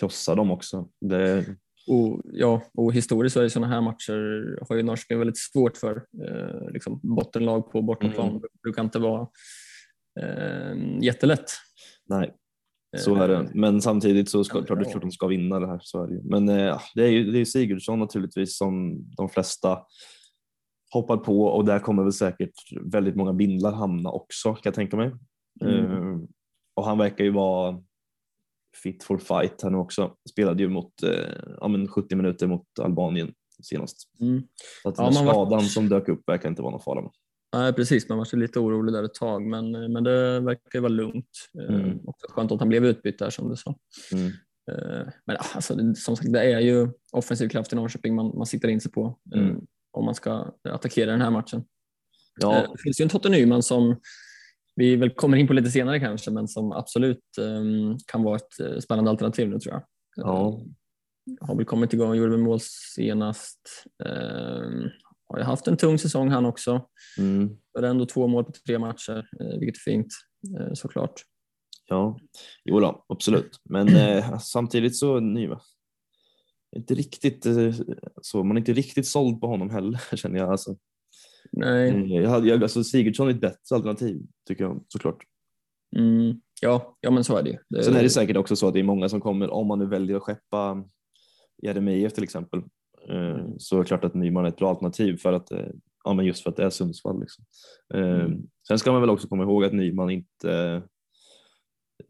[0.00, 0.88] krossar dem också.
[1.00, 1.46] Det,
[1.86, 5.76] Och, ja, och historiskt så är det sådana här matcher har ju Norrköping väldigt svårt
[5.76, 5.96] för.
[5.96, 8.42] Eh, liksom bottenlag på bortaplan Mm.
[8.62, 9.28] brukar inte vara
[10.20, 11.50] eh, jättelätt.
[12.08, 12.34] nej,
[12.96, 13.50] så är det.
[13.54, 15.80] Men samtidigt så ska, Ja, klart, det är klart de ska vinna det här.
[15.82, 16.20] Så är det.
[16.24, 19.78] Men eh, det är ju det är Sigurdsson naturligtvis som de flesta
[20.92, 22.52] hoppar på och där kommer väl säkert
[22.92, 25.12] väldigt många bindlar hamna också kan jag tänka mig.
[25.64, 25.84] Mm.
[25.84, 26.18] Eh,
[26.74, 27.82] och han verkar ju vara
[28.82, 30.14] fit for fight här nu också.
[30.30, 31.10] Spelade ju mot eh,
[31.60, 33.96] ja, men 70 minuter mot Albanien senast.
[34.20, 34.42] Mm.
[34.82, 37.10] Så att den man var- skadan som dök upp verkar inte vara någon fara med.
[37.56, 38.08] Nej, precis.
[38.08, 41.30] Man var lite orolig där ett tag, men, men det verkar ju vara lugnt.
[41.58, 41.98] Eh, Mm.
[42.06, 43.74] Också skönt att han blev utbytt där som du sa.
[44.12, 44.26] Mm.
[44.72, 48.68] Eh, Men alltså, som sagt, det är ju offensiv kraft i Norrköping man, man siktar
[48.68, 49.66] in sig på eh, Mm.
[49.90, 51.58] Om man ska attackera den här matchen.
[51.60, 51.64] Eh,
[52.40, 53.96] Ja, Det finns ju en Totte Nyman som
[54.76, 58.60] vi väl kommer in på lite senare kanske, men som absolut eh, kan vara ett
[58.60, 59.82] eh, spännande alternativ nu tror jag.
[60.16, 60.48] Ja.
[60.48, 62.60] Eh, Har väl kommit igång, gjorde väl mål
[62.96, 63.60] senast.
[64.04, 64.70] Eh,
[65.28, 66.86] Har ju haft en tung säsong han också.
[67.18, 67.56] mm.
[67.74, 70.06] Men ändå två mål på tre matcher, eh, vilket är fint
[70.60, 71.22] eh, såklart.
[71.86, 72.18] Ja,
[72.64, 73.60] jo då, absolut.
[73.64, 75.60] Men eh, samtidigt så Nyman.
[76.76, 77.74] Inte riktigt eh,
[78.22, 80.50] så, man är inte riktigt såld på honom heller känner jag.
[80.50, 80.76] Alltså,
[81.52, 85.24] Nej, Eh, jag, hade- jag, alltså Sigurdsson är ett bättre alternativ tycker jag såklart.
[85.96, 87.56] mm, ja, ja, men så är det ju.
[87.68, 89.78] Det- Sen är det säkert också så att det är många som kommer, om man
[89.78, 90.84] nu väljer att skeppa
[91.62, 92.58] Jeremejeff till exempel,
[93.08, 95.66] eh, så är det klart att Nyman är ett bra alternativ för att, eh,
[96.04, 97.20] ja men just för att det är Sundsvall.
[97.20, 97.44] Liksom.
[97.94, 98.42] Eh, Mm.
[98.68, 100.82] Sen ska man väl också komma ihåg att Nyman inte,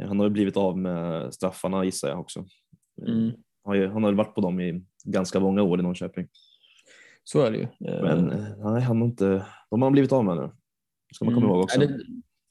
[0.02, 2.44] han har ju blivit av med straffarna gissar jag också.
[3.06, 3.32] Mm,
[3.64, 6.28] Han har varit på dem i ganska många år i Norrköping.
[7.24, 7.62] så är det ju.
[7.62, 10.50] Eh, Men nej, han har inte, de har blivit av med nu.
[11.14, 11.80] ska man komma mm, ihåg också.
[11.80, 11.98] det,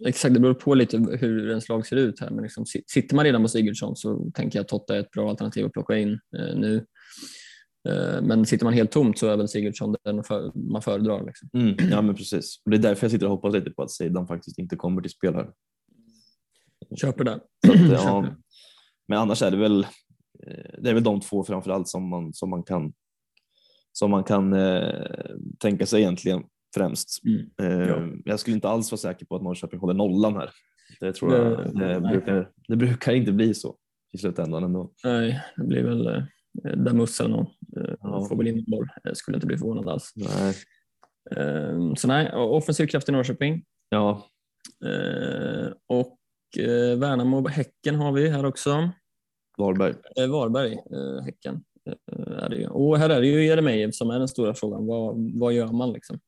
[0.08, 2.30] exakt, det beror på lite hur ens lag ser ut här.
[2.30, 5.12] Men liksom, si- sitter man redan på Sigurdsson så tänker jag att Totta är ett
[5.12, 6.86] bra alternativ att plocka in eh, nu.
[7.90, 11.26] Eh, men sitter man helt tomt så är väl Sigurdsson den för, man föredrar.
[11.26, 11.50] Liksom.
[11.54, 12.62] Mm, ja men precis.
[12.66, 15.02] Och det är därför jag sitter och hoppas lite på att Seidan faktiskt inte kommer
[15.02, 15.50] till spel här.
[17.02, 17.34] Köper det.
[17.34, 17.44] Att,
[17.92, 18.26] ja,
[19.08, 19.88] men annars är det väl,
[20.82, 22.94] det är väl de två framförallt som man, som man kan,
[23.92, 25.06] som man kan eh,
[25.60, 26.44] tänka sig egentligen
[26.76, 27.22] främst.
[27.26, 28.08] Mm, Eh, ja.
[28.26, 30.50] Jag skulle inte alls vara säker på att Norrköping håller nollan här.
[31.00, 31.58] Det tror jag.
[31.58, 32.12] Det- Det, nej.
[32.12, 33.76] brukar, det brukar inte bli så
[34.14, 34.92] i slutändan ändå.
[35.04, 36.24] Nej, det blir väl eh,
[36.78, 37.46] Damus eller någon.
[37.78, 38.26] Eh, Ja.
[38.30, 38.88] Får väl in en boll.
[39.14, 40.14] Skulle inte bli förvånad alls.
[40.16, 40.56] Nej.
[41.36, 43.64] Eh, så nej, offensiv kraft i Norrköping.
[43.90, 44.26] Ja,
[44.86, 46.18] Eh, och
[46.60, 48.90] eh, Värnamo Häcken har vi här också.
[49.60, 49.94] Varberg.
[50.18, 51.64] Eh, Varberg, eh, Häcken.
[51.86, 52.68] Eh, är det ju.
[52.68, 54.86] Och här är det ju Jeremejeff som är den stora frågan.
[54.86, 56.20] Vad, vad gör man liksom?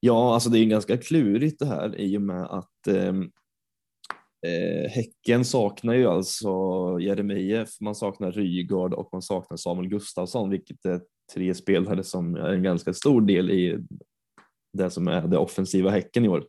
[0.00, 3.22] Ja, alltså det är ganska klurigt det här i och med att ehm,
[4.46, 6.50] eh, Häcken saknar ju alltså
[7.00, 11.00] Jeremejeff, man saknar Rygaard och man saknar Samuel Gustafsson, vilket är
[11.34, 13.78] tre spelare som är en ganska stor del i
[14.72, 16.46] det som är det offensiva Häcken i år.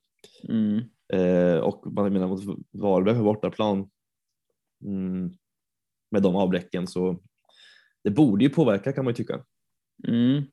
[0.50, 0.82] Mm.
[1.14, 3.90] Eh, och man menar mot Varberg på bortaplan
[4.86, 5.32] mm,
[6.12, 7.20] med de avbräcken så
[8.04, 9.44] det borde ju påverka kan man ju tycka.
[10.08, 10.44] Mm.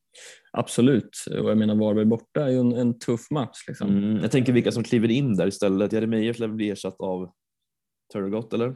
[0.53, 3.65] Absolut, och jag menar Varberg borta är ju en, en tuff match.
[3.69, 3.88] Liksom.
[3.88, 5.93] Mm, jag tänker vilka som kliver in där istället.
[5.93, 7.33] Jeremejeff lär väl bli ersatt av
[8.12, 8.75] Turgott eller?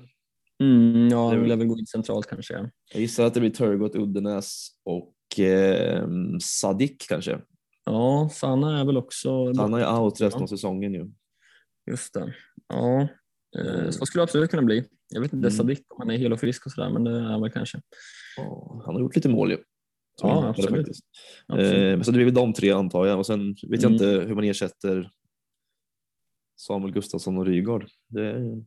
[0.63, 2.55] Mm, ja, han väl- lär väl gå in centralt kanske.
[2.55, 2.71] Ja.
[2.93, 6.09] Jag gissar att det blir Turgott, Uddenäs och eh,
[6.43, 7.41] Sadik kanske.
[7.85, 11.11] Ja, Sanna är väl också Han är out resten av säsongen ju.
[11.91, 12.35] Just det.
[12.69, 13.09] Ja,
[13.59, 14.85] eh, så skulle det absolut kunna bli.
[15.09, 15.57] Jag vet inte Mm.
[15.57, 17.81] Sadik om han är hel och frisk och sådär, men det är han väl kanske.
[18.37, 19.57] Ja, Han har gjort lite mål ju.
[20.21, 20.71] Som Ja, jag absolut.
[20.77, 21.05] faktiskt.
[21.47, 21.99] absolut.
[21.99, 23.93] Eh, så det blir väl de tre antar jag och sen vet jag Mm.
[23.93, 25.11] inte hur man ersätter
[26.57, 27.87] Samuel Gustafsson och Rygaard.
[28.09, 28.65] Det är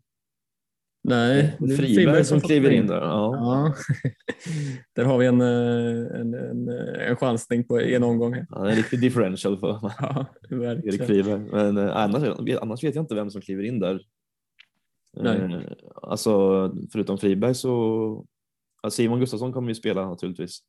[1.04, 3.02] Nej, det är Friberg som får kliver in där.
[3.02, 3.36] Ja.
[3.36, 3.73] Ja,
[4.95, 8.34] där har vi en, eh, en, en, en chansning på en omgång.
[8.34, 8.65] här.
[8.65, 9.67] Är en riktig differential för
[9.99, 10.25] Ja,
[10.84, 11.04] Erik.
[11.04, 11.39] Friberg.
[11.39, 12.23] Men eh, annars,
[12.62, 14.02] annars vet jag inte vem som kliver in där.
[15.17, 15.38] Nej.
[15.38, 16.32] Eh, alltså
[16.91, 18.26] förutom Friberg så
[18.82, 20.60] ja, Simon Gustafsson kommer ju spela naturligtvis.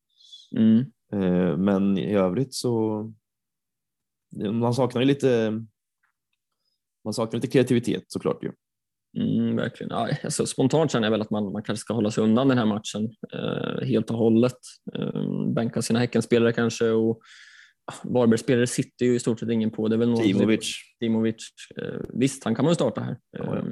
[0.57, 0.79] Mm.
[1.13, 3.05] Eh, men i övrigt så
[4.53, 5.63] man saknar ju lite
[7.05, 8.53] man saknar lite kreativitet såklart ju.
[9.17, 9.91] Mm, verkligen.
[9.91, 12.59] Ja, alltså, spontant känner jag väl att man, man kanske ska hålla sig undan den
[12.59, 14.59] här matchen eh, helt och hållet.
[14.95, 17.21] Eh, bänka sina Häckenspelare kanske och
[18.03, 19.89] Varbergsspelare sitter ju i stort sett ingen på.
[19.89, 20.75] Det är väl någon, Timovic.
[21.01, 21.37] Timovic.
[21.83, 23.19] Eh, visst, han kan man ju starta här.
[23.31, 23.65] Ja, ja.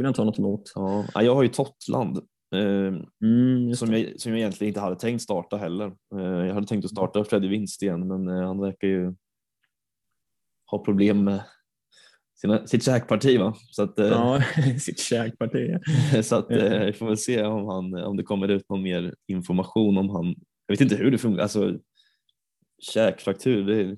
[0.00, 0.72] Skulle jag inte ha något emot.
[0.74, 2.16] Ja, ja, jag har ju Totland
[2.54, 5.86] eh, Mm, som, jag, som jag egentligen inte hade tänkt starta heller.
[6.14, 9.14] Eh, jag hade tänkt att starta Freddy Winst igen men eh, han verkar ju
[10.70, 11.40] ha problem med
[12.40, 13.38] sina, sitt käkparti.
[13.38, 13.54] Va?
[13.70, 14.42] Så att, eh, Ja,
[14.80, 15.78] sitt käkparti.
[16.22, 19.14] så att eh, vi får väl se om, han, om det kommer ut någon mer
[19.26, 20.26] information om han.
[20.66, 21.42] Jag vet inte hur det funkar.
[21.42, 21.78] Alltså,
[22.92, 23.96] käkfraktur, det,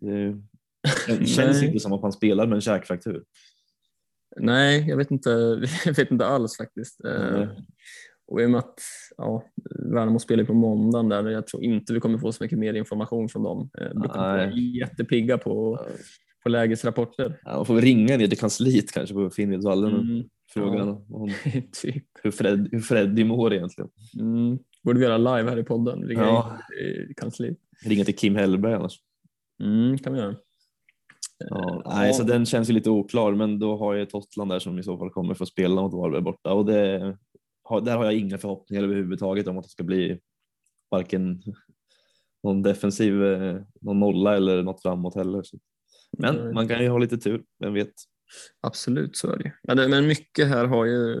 [0.00, 0.36] det,
[1.18, 3.24] det känns inte som att han spelar med en käkfraktur.
[4.36, 5.30] Nej, jag vet inte,
[5.84, 7.00] jag vet inte alls faktiskt.
[7.04, 7.48] Nej.
[8.26, 8.80] Och i och med att
[9.16, 9.44] ja,
[9.94, 13.28] Värnamo spelar på måndagen där, jag tror inte vi kommer få så mycket mer information
[13.28, 13.70] från dem.
[13.80, 14.78] Eh, vara Nej.
[14.78, 15.80] jättepigga på,
[16.42, 17.40] på lägesrapporter.
[17.44, 21.04] Ja, man får ringa ner till kansliet kanske på Finnvedsvallen och Mm, fråga ja.
[21.10, 21.30] om
[21.82, 22.04] typ.
[22.22, 23.90] hur, Fred, hur Freddy mår egentligen.
[24.20, 24.58] Mm.
[24.82, 26.58] Borde vi göra live här i podden, ringa Ja.
[26.80, 27.58] in i kansliet.
[27.86, 28.98] Ringa till Kim Hellberg annars.
[29.62, 30.34] Mm, kan vi göra.
[31.50, 32.12] Ja, Eh, nej, ja.
[32.12, 34.98] så den känns ju lite oklar, men då har jag Totland där som i så
[34.98, 36.98] fall kommer få spela mot Varberg borta och det,
[37.82, 40.20] där har jag inga förhoppningar överhuvudtaget om att det ska bli
[40.90, 41.42] varken
[42.42, 45.42] någon defensiv, eh, någon nolla eller något framåt heller.
[46.18, 47.92] Men man kan ju ha lite tur, vem vet.
[48.60, 49.52] Absolut, så är det.
[49.62, 51.16] Men, det, men mycket här har ju,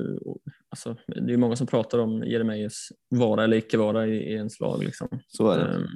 [0.68, 4.32] alltså, det är ju många som pratar om Jeremejeffs vara eller icke vara i, i
[4.32, 4.84] ens lag.
[4.84, 5.08] Liksom.
[5.28, 5.74] Så är det.
[5.74, 5.86] Ehm,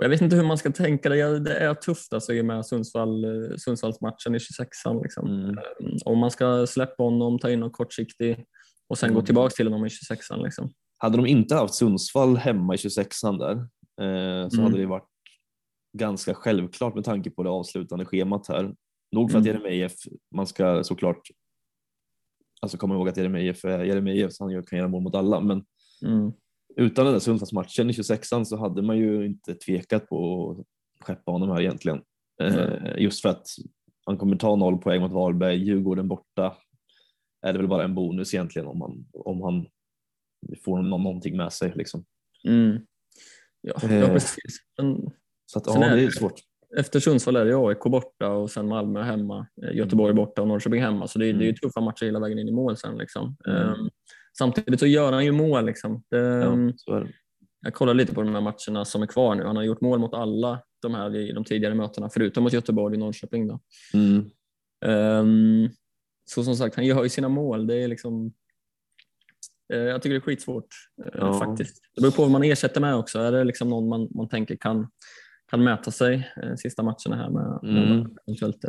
[0.00, 1.16] och jag vet inte hur man ska tänka det.
[1.16, 5.02] Ja, Det är tufft alltså, i och med Sundsvall, eh, Sundsvallsmatchen i 26an.
[5.02, 5.26] Liksom.
[5.28, 5.48] Mm.
[5.58, 8.44] Ehm, Om man ska släppa honom, ta in någon kortsiktig
[8.88, 9.24] och sen gå Mm.
[9.26, 10.42] tillbaka till honom i 26an.
[10.44, 10.72] Liksom.
[10.98, 13.52] Hade de inte haft Sundsvall hemma i 26an där
[14.04, 14.64] eh, så Mm.
[14.64, 15.08] hade det varit
[15.98, 18.74] ganska självklart med tanke på det avslutande schemat här.
[19.12, 19.56] Nog för att Mm.
[19.56, 19.92] Jeremejeff,
[20.34, 21.20] man ska såklart
[22.62, 25.64] alltså komma ihåg att Jeremejeff är Jeremejeff så han kan göra mål mot alla men
[26.06, 26.32] Mm.
[26.76, 30.66] Utan den där Sundsvallsmatchen i 26an så hade man ju inte tvekat på att
[31.06, 32.02] skeppa honom här egentligen.
[32.42, 33.46] Eh, just för att
[34.06, 36.56] han kommer ta noll poäng mot Varberg, Djurgården borta
[37.46, 39.66] är det väl bara en bonus egentligen om han, om han
[40.64, 41.72] får nå- någonting med sig.
[41.76, 42.04] Liksom.
[42.48, 42.78] Mm.
[43.60, 43.98] Ja, Eh.
[43.98, 44.58] ja, precis.
[44.78, 45.10] Men
[45.46, 46.34] Så att, ja, är det är svårt.
[46.78, 50.82] efter Sundsvall är det AIK borta och sen Malmö hemma, eh, Göteborg borta och Norrköping
[50.82, 51.06] hemma.
[51.08, 52.98] Så det, är- det är ju tuffa matcher hela vägen in i mål sen.
[52.98, 53.36] Liksom.
[53.46, 53.58] Mm.
[53.62, 53.88] Ehm,
[54.38, 55.66] samtidigt så gör han ju mål.
[55.66, 56.02] Liksom.
[56.10, 56.50] Det, Ja,
[57.00, 57.08] det.
[57.62, 59.44] Jag kollar lite på de här matcherna som är kvar nu.
[59.44, 62.94] Han har gjort mål mot alla de här i de tidigare mötena, förutom mot Göteborg
[62.94, 63.48] och Norrköping.
[63.48, 63.60] Då.
[63.94, 64.30] Mm.
[64.84, 65.68] Ehm,
[66.24, 67.66] så som sagt, han gör ju sina mål.
[67.66, 68.32] Det är liksom,
[69.72, 70.66] eh, jag tycker det är skitsvårt
[71.04, 71.38] eh, Ja.
[71.38, 71.82] faktiskt.
[71.94, 73.18] Det beror på vad man ersätter med också.
[73.18, 74.88] Är det liksom någon man, man tänker kan,
[75.50, 78.08] kan mäta sig eh, sista matcherna här med, Mm.
[78.26, 78.64] eventuellt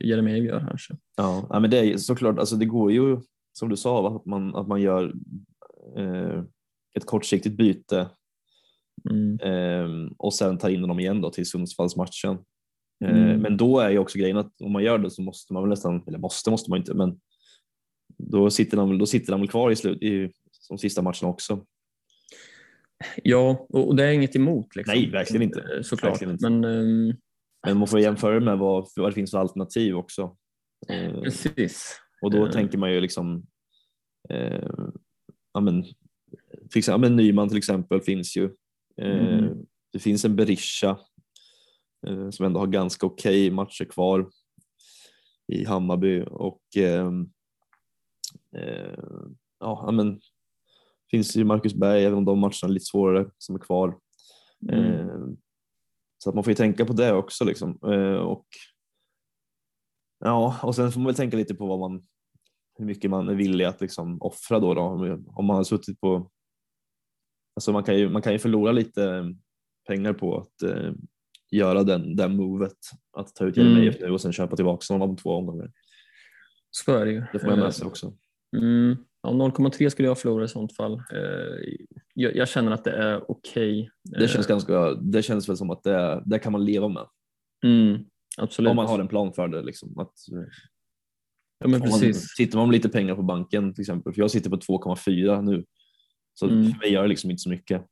[0.00, 0.76] Jeremejeff gör här.
[0.76, 0.96] Så.
[1.16, 3.16] Ja, men det är såklart, alltså det går ju
[3.58, 4.16] som du sa?
[4.16, 5.14] Att, man, att man gör
[5.96, 6.42] eh,
[6.96, 8.08] ett kortsiktigt byte
[9.10, 9.38] Mm.
[9.40, 12.38] eh, och sen tar in honom igen då till Sundsvallsmatchen.
[13.04, 13.40] Eh, Mm.
[13.40, 15.70] Men då är ju också grejen att om man gör det så måste man väl
[15.70, 17.20] nästan, eller måste måste man inte, men
[18.18, 20.32] då sitter han, då sitter han väl kvar i slut i
[20.68, 21.64] de sista matcherna också.
[23.22, 24.76] Ja, och, det är inget emot.
[24.76, 24.94] Liksom.
[24.94, 25.60] Nej, verkligen inte.
[25.60, 26.12] Eh, Såklart.
[26.12, 26.50] Verkligen inte.
[26.50, 27.16] Men ehm,
[27.66, 30.36] Men man får jämföra med vad, vad det finns för alternativ också.
[31.22, 32.00] Precis.
[32.24, 32.50] Och då Eh.
[32.52, 33.46] tänker man ju liksom,
[34.30, 34.70] eh,
[35.52, 35.82] ja men,
[36.70, 38.44] till exempel, ja men Nyman till exempel finns ju.
[38.96, 39.66] Eh, Mm.
[39.92, 40.98] Det finns en Berisha.
[42.06, 44.30] eh, som ändå har ganska okej matcher kvar
[45.52, 47.30] i Hammarby och ehm,
[48.56, 48.98] eh,
[49.60, 50.20] ja, men
[51.10, 53.98] finns ju Marcus Berg, även om de matcherna är lite svårare, som är kvar.
[54.72, 54.84] Mm.
[54.84, 55.26] Eh,
[56.18, 57.78] så att man får ju tänka på det också liksom.
[57.92, 58.46] Eh, och,
[60.24, 62.06] ja, och sen får man väl tänka lite på vad man,
[62.78, 64.82] hur mycket man är villig att liksom offra då, då
[65.26, 66.30] om man har suttit på
[67.56, 69.34] Alltså man kan ju, man kan ju förlora lite
[69.88, 70.92] pengar på att eh,
[71.50, 72.76] göra den, den movet,
[73.16, 74.08] att ta ut Jeremejeff Mm.
[74.08, 75.72] nu och sen köpa tillbaka honom om två omgångar.
[76.70, 77.22] Så är det ju.
[77.32, 78.12] Det får man med sig också.
[78.56, 78.96] Mm.
[79.22, 80.92] Ja, 0,3 skulle jag förlora i sånt fall.
[80.94, 81.74] Eh,
[82.14, 83.90] Jag, jag känner att det är okej.
[84.02, 87.06] Det känns, Eh, ganska, det känns väl som att det, det kan man leva med
[87.64, 88.04] mm,
[88.38, 88.70] absolut.
[88.70, 89.62] om man har en plan för det.
[89.62, 89.98] Liksom.
[89.98, 90.38] Att, eh,
[91.58, 92.34] ja, men om man, precis.
[92.36, 95.64] sitter man med lite pengar på banken till exempel, för jag sitter på 2,4 nu,
[96.34, 96.70] så Mm.
[96.70, 97.86] för mig gör det liksom inte så mycket.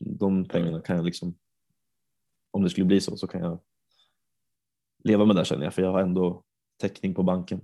[0.00, 1.38] De pengarna kan jag liksom,
[2.50, 3.60] om det skulle bli så, så kan jag
[5.04, 6.44] leva med det känner jag, för jag har ändå
[6.80, 7.60] täckning på banken.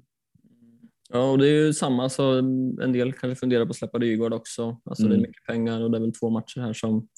[1.11, 2.09] Ja, och det är ju samma.
[2.09, 2.39] Så
[2.83, 4.81] en del kanske funderar på att släppa Rygaard också.
[4.85, 5.23] Alltså Det är Mm.
[5.23, 7.09] mycket pengar och det är väl två matcher här som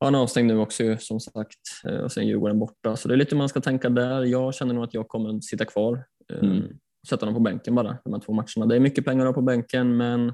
[0.00, 1.58] han är avstängd nu också som sagt
[1.88, 2.96] Eh, och sen Djurgården borta.
[2.96, 4.24] Så det är lite hur man ska tänka där.
[4.24, 6.04] Jag känner nog att jag kommer sitta kvar.
[6.32, 6.62] eh, Mm.
[7.08, 8.66] Sätta dem på bänken bara, de här två matcherna.
[8.66, 10.32] Det är mycket pengar att ha på bänken men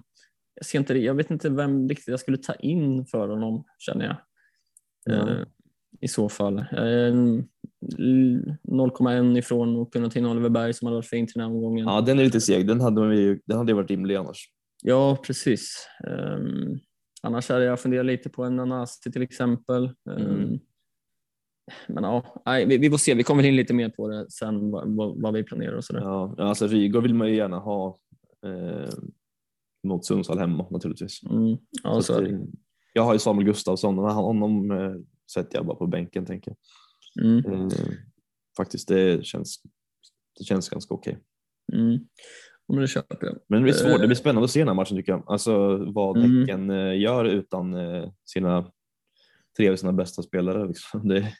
[0.55, 4.05] jag, ser inte, jag vet inte vem riktigt jag skulle ta in för honom känner
[4.05, 4.16] jag.
[5.05, 5.31] Ja.
[5.31, 5.37] Eh,
[6.00, 6.59] I så fall.
[6.59, 7.14] Eh,
[8.62, 11.50] 0,1 ifrån och kunna ta in Oliver Berg som hade varit fint i den här
[11.50, 11.87] omgången.
[11.87, 12.66] Ja, den är lite seg.
[12.66, 14.48] Den hade, ju- den hade ju varit rimlig annars.
[14.83, 15.88] Ja, precis.
[16.09, 16.79] Um,
[17.25, 19.91] annars hade jag funderat lite på en Nanasi till exempel.
[20.11, 20.59] Mm.
[21.89, 23.15] Men ja, nej, vi, vi får se.
[23.15, 26.01] Vi kommer in lite mer på det sen vad, vad, vad vi planerar och sådär.
[26.01, 27.99] Ja, alltså Rygaard vill man ju gärna ha
[28.47, 28.95] eh,
[29.85, 31.23] mot Sundsvall hemma naturligtvis.
[31.23, 32.31] Mm, ja, så att, det.
[32.31, 32.41] eh,
[32.93, 34.95] jag har ju Samuel Gustafsson och honom eh,
[35.35, 37.25] sätter jag bara på bänken tänker jag.
[37.27, 37.69] Mm, Eh,
[38.57, 39.63] faktiskt, det känns,
[40.39, 41.19] det känns ganska okej.
[41.73, 41.99] mm.
[42.68, 43.38] Men det köper jag.
[43.48, 44.07] Men det blir svårt, det Eh.
[44.07, 45.22] blir spännande att se den här matchen tycker jag.
[45.27, 46.38] Alltså vad Mm.
[46.40, 48.70] Häcken eh, gör utan eh, sina
[49.57, 50.66] tre av sina bästa spelare.
[50.68, 51.09] Liksom.
[51.09, 51.35] Det är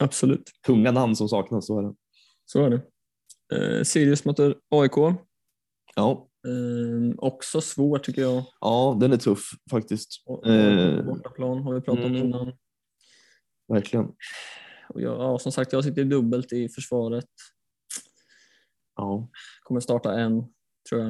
[0.00, 1.94] Absolut, tunga namn som saknas, så är det.
[2.44, 2.82] så är det.
[3.56, 5.16] Uh, Sirius mot AIK.
[5.96, 8.42] Ja, Eh, också svårt tycker jag.
[8.60, 10.22] ja, den är tuff faktiskt.
[10.26, 11.04] Och- Eh.
[11.04, 12.26] Bortaplan har vi pratat om Mm.
[12.26, 12.52] innan.
[13.68, 14.06] Verkligen.
[14.88, 17.24] Och jag, ja, som sagt, jag sitter dubbelt i försvaret.
[19.00, 19.28] Ja.
[19.62, 20.44] kommer starta en,
[20.88, 21.08] tror jag.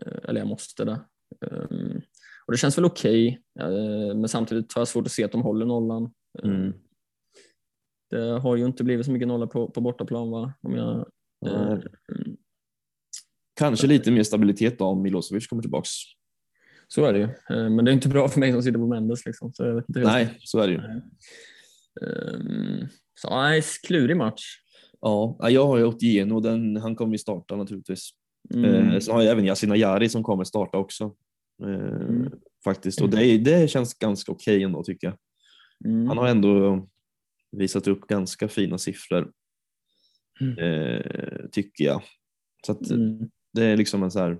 [0.00, 1.00] Eh, Eller jag måste det.
[1.46, 2.00] Ehm,
[2.46, 5.42] Och det känns väl okej, eh, men samtidigt har jag svårt att se att de
[5.42, 6.02] håller nollan.
[6.42, 6.72] Eh, Mm.
[8.10, 10.52] Det har ju inte blivit så mycket nolla på, på bortaplan va?
[10.62, 10.98] Om jag,
[11.46, 11.78] eh.
[13.56, 15.90] Kanske lite mer stabilitet då om Milosevic kommer tillbaks.
[16.88, 17.28] så är det ju.
[17.70, 19.26] Men det är inte bra för mig som sitter på Mendes.
[19.26, 20.80] Liksom, så Nej, så är det ju.
[22.06, 24.42] Ehm, Så nej, klurig match.
[25.00, 28.10] Ja, ja, jag har ju Otieno och den, han kommer ju starta naturligtvis.
[28.54, 28.64] Mm.
[28.90, 31.04] Eh, sen har jag även Yasin Ayari som kommer starta också.
[31.62, 32.32] Eh, Mm.
[32.64, 35.16] Faktiskt, och det, det känns ganska okej ändå tycker jag.
[35.92, 36.06] Mm.
[36.08, 36.86] Han har ändå
[37.52, 39.32] visat upp ganska fina siffror,
[40.40, 40.58] Mm.
[40.58, 42.02] eh, tycker jag.
[42.66, 43.30] Så att Mm.
[43.52, 44.38] det är liksom en så här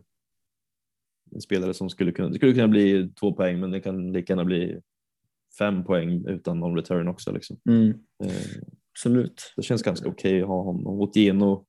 [1.34, 4.32] en spelare som skulle kunna, det skulle kunna bli två poäng men det kan lika
[4.32, 4.80] gärna bli
[5.58, 7.32] fem poäng utan någon return också.
[7.32, 7.60] Liksom.
[7.68, 7.98] Mm.
[8.98, 9.52] Absolut.
[9.56, 10.86] det känns ganska okej att ha honom.
[10.86, 11.66] Otieno,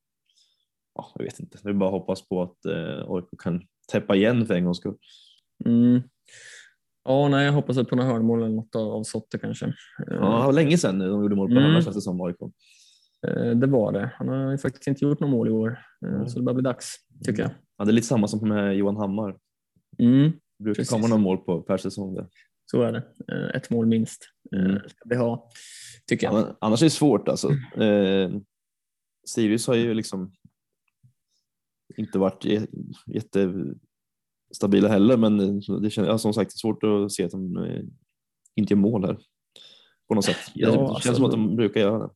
[0.96, 3.62] ja, jag vet inte, vi bara hoppas på att eh, AIK kan
[3.92, 4.96] täppa igen för en gångs skull.
[5.66, 6.02] Mm.
[7.04, 9.74] Ja, nej, jag hoppas på några hörnmål eller något av, av Sotte kanske.
[10.08, 11.64] Ja, det var länge sedan nu de gjorde mål på Mm.
[11.64, 12.38] honom känns det som AIK.
[13.56, 14.12] Det var det.
[14.16, 16.28] Han har ju faktiskt inte gjort några mål i år, Mm.
[16.28, 17.52] så det börjar bli dags tycker jag.
[17.78, 19.38] Ja, det är lite samma som med Johan Hammar.
[20.00, 20.90] Mm, Det brukar Precis.
[20.94, 22.16] komma några mål på per säsong.
[22.16, 22.28] Där.
[22.72, 23.04] Så är det.
[23.34, 24.76] Eh, Ett mål minst eh, Mm.
[24.90, 25.50] ska vi ha,
[26.08, 26.56] tycker jag.
[26.62, 27.50] Annars är det svårt alltså.
[27.82, 28.32] Eh,
[29.28, 30.34] Sirius har ju liksom
[31.98, 32.46] inte varit
[33.06, 35.38] jättestabila heller, men
[35.82, 37.82] det känns, ja, som sagt det är svårt att se att de eh,
[38.56, 39.18] inte gör mål här
[40.08, 40.38] på något sätt.
[40.54, 42.10] Ja, det känns alltså- som att de brukar göra det.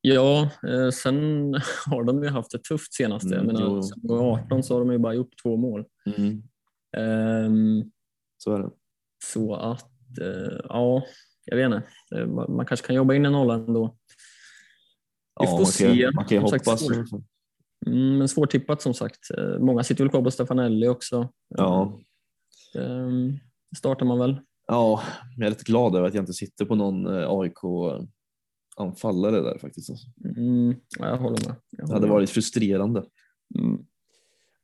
[0.00, 1.54] Ja, eh, sen
[1.86, 3.24] har de ju haft det tufft senast.
[3.30, 3.82] Jag Mm, menar, jo.
[3.82, 5.84] sen 18 så har de ju bara gjort två mål.
[6.16, 6.42] Mm,
[6.96, 7.90] Ehm,
[8.38, 8.70] så är det.
[9.32, 11.02] Så att, eh, ja,
[11.44, 11.82] jag vet inte.
[12.16, 13.96] Eh, Man kanske kan jobba in en nolla ändå.
[15.40, 16.10] Vi får man kan, se.
[16.14, 16.80] Man kan sagt, hoppas.
[16.86, 17.22] svårt.
[17.86, 19.30] Mm, men svårtippat som sagt.
[19.38, 21.28] Eh, Många sitter väl kvar på Stefanelli också.
[21.48, 21.98] Ja,
[22.78, 23.38] Ehm,
[23.76, 24.40] startar man väl.
[24.66, 25.02] ja,
[25.36, 29.90] jag är lite glad över att jag inte sitter på någon AIK-anfallare där faktiskt.
[29.90, 30.06] Alltså.
[30.36, 31.56] Mm, ja, jag håller med.
[31.70, 32.14] Jag Det håller hade med.
[32.14, 33.04] varit frustrerande.
[33.58, 33.86] Mm.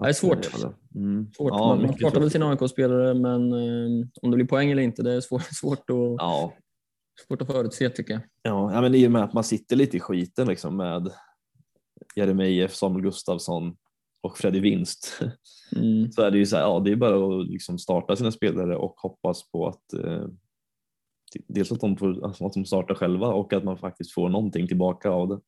[0.03, 0.48] Det är svårt.
[0.94, 1.32] Mm.
[1.36, 1.53] svårt.
[1.53, 5.12] Ja, man startar väl sina AIK-spelare, men eh, om det blir poäng eller inte, det
[5.12, 5.96] är svårt, svårt att...
[6.18, 6.53] Ja,
[7.28, 8.22] Svårt att förutse tycker jag.
[8.42, 11.11] Ja, men i och med att man sitter lite i skiten liksom med
[12.16, 13.76] Jeremejeff, Samuel Gustafsson
[14.22, 15.20] och Freddy Winst
[15.76, 16.12] Mm.
[16.12, 18.76] så är det ju så här, ja, det är bara att liksom starta sina spelare
[18.76, 20.26] och hoppas på att eh,
[21.48, 25.11] dels att de, får, att de startar själva och att man faktiskt får någonting tillbaka
[25.11, 25.40] av det.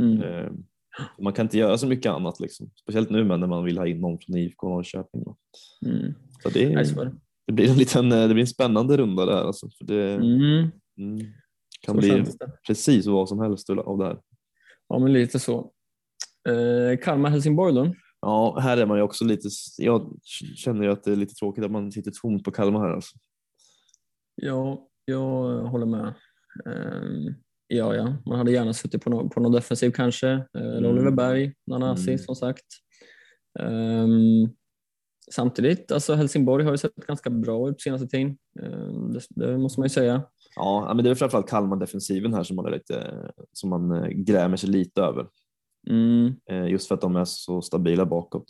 [0.00, 0.64] Mm.
[0.98, 2.70] Eh, man kan inte göra så mycket annat, liksom.
[2.82, 5.24] speciellt nu men när man vill ha in någon från IFK Norrköping.
[5.86, 6.14] Mm.
[6.42, 7.14] Så det, är
[7.46, 7.52] det.
[7.52, 9.46] blir en liten, eh, det blir en spännande runda där.
[9.46, 10.70] Alltså, för det Mm.
[10.98, 11.18] mm,
[11.80, 12.24] kan Så bli
[12.66, 14.20] precis vad som helst av det här.
[14.88, 15.72] Ja, men lite så.
[16.48, 17.94] Eh, Kalmar-Helsingborg då?
[18.20, 20.18] Ja, här är man ju också lite, jag
[20.56, 22.94] känner ju att det är lite tråkigt att man sitter tomt på Kalmar här.
[22.94, 23.16] Alltså.
[24.34, 26.14] Ja, jag håller med.
[26.66, 27.34] Ehm,
[27.76, 30.28] ja, ja, man hade gärna suttit på någon, på någon defensiv kanske.
[30.28, 30.90] Eh, eller Mm.
[30.90, 32.18] Oliver Berg, Nanasi Mm.
[32.18, 32.64] som sagt.
[33.58, 34.48] Ehm,
[35.30, 38.36] samtidigt, alltså Helsingborg har ju sett ganska bra ut senaste tiden.
[38.62, 40.22] Ehm, det, det måste man ju säga.
[40.56, 44.56] Ja, men det är framförallt Kalmar-defensiven här som man, är lite, som man eh, grämer
[44.56, 45.26] sig lite över.
[45.90, 48.44] Mm, Eh, Just för att de är så stabila bakåt.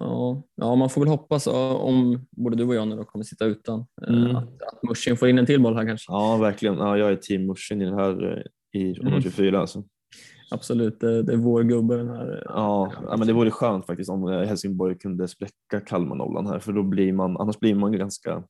[0.00, 3.44] Ja, ja, man får väl hoppas om både du och jag nu då kommer sitta
[3.44, 4.36] utan eh, Mm.
[4.36, 6.12] att, att Mushin får in en till boll här kanske.
[6.12, 6.74] Ja, verkligen.
[6.78, 9.20] Ja, jag är team Mushin i det här eh, i Mm.
[9.22, 9.60] 24.
[9.60, 9.84] Alltså.
[10.50, 12.32] Absolut, det, det är vår gubbe den här.
[12.32, 16.72] eh, Ja, ja, men det vore skönt faktiskt om Helsingborg kunde spräcka Kalmar-nollan här för
[16.72, 18.42] då blir man, annars blir man ganska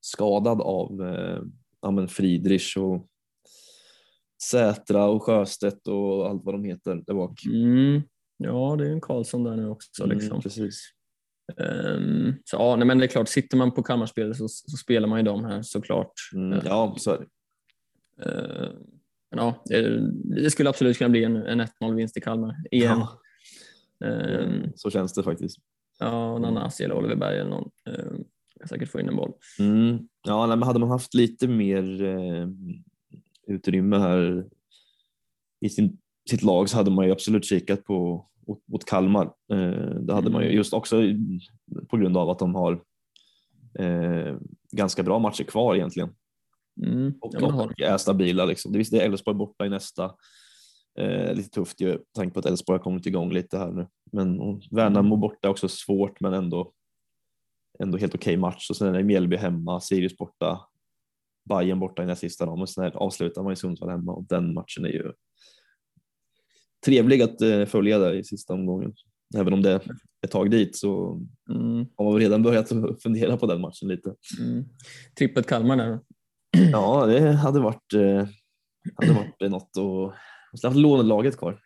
[0.00, 1.42] skadad av eh,
[1.82, 3.06] ja, men Friedrich och
[4.50, 7.40] Sätra och Sjöstedt och allt vad de heter där bak.
[7.46, 8.02] Mm,
[8.38, 10.04] ja, det är ju en Karlsson där nu också.
[10.04, 10.40] Mm, Liksom.
[10.40, 10.82] precis.
[11.56, 15.08] Ehm, så ja, nej, men det är klart, sitter man på kammarspel så, så spelar
[15.08, 16.12] man ju de här såklart.
[16.34, 17.26] Mm, ja, så är det.
[18.30, 18.72] Ehm,
[19.30, 20.00] men ja, det,
[20.42, 22.98] det skulle absolut kunna bli en, en 1-0 vinst i Kalmar igen.
[22.98, 23.20] Ja,
[24.04, 25.58] Ehm, så känns det faktiskt.
[25.98, 28.24] ja, Nanasi eller Oliver Berg eller någon ehm,
[28.58, 29.32] kan säkert få in en boll.
[29.58, 30.08] Mm.
[30.26, 32.48] Ja, nej, men hade man haft lite mer eh,
[33.46, 34.46] utrymme här
[35.60, 35.98] i sin,
[36.28, 38.26] sitt lag så hade man ju absolut kikat på
[38.66, 39.24] mot, Kalmar.
[39.52, 40.56] Eh, det hade man ju Mm.
[40.56, 41.02] just också
[41.88, 42.80] på grund av att de har
[43.78, 44.36] eh,
[44.72, 46.14] ganska bra matcher kvar egentligen
[46.86, 48.44] Mm, och, ja, och är stabila.
[48.44, 48.72] Liksom.
[48.72, 50.14] Det, är Elfsborg borta i nästa.
[50.98, 53.86] Eh, lite tufft ju, tanke på att Elfsborg har kommit igång lite här nu.
[54.12, 56.72] Men Värnamo borta är också svårt men ändå,
[57.78, 58.70] ändå helt okej match.
[58.70, 60.60] Och sen är det Mjällby hemma, Sirius borta,
[61.48, 64.54] Bayern borta i näst sista då, men sen avslutar man i Sundsvall hemma och den
[64.54, 65.12] matchen är ju
[66.88, 68.92] trevlig att eh, följa där i sista omgången.
[69.36, 69.80] Även om det är
[70.24, 71.20] ett tag dit så
[71.50, 72.68] Mm, har man redan börjat
[73.02, 74.14] fundera på den matchen lite.
[74.40, 74.64] mm.
[75.18, 75.98] Trippet Kalmar där.
[76.72, 78.26] Ja, det hade varit, eh,
[78.94, 80.04] hade varit eh, något och
[80.52, 81.60] och så haft lånelaget kvar.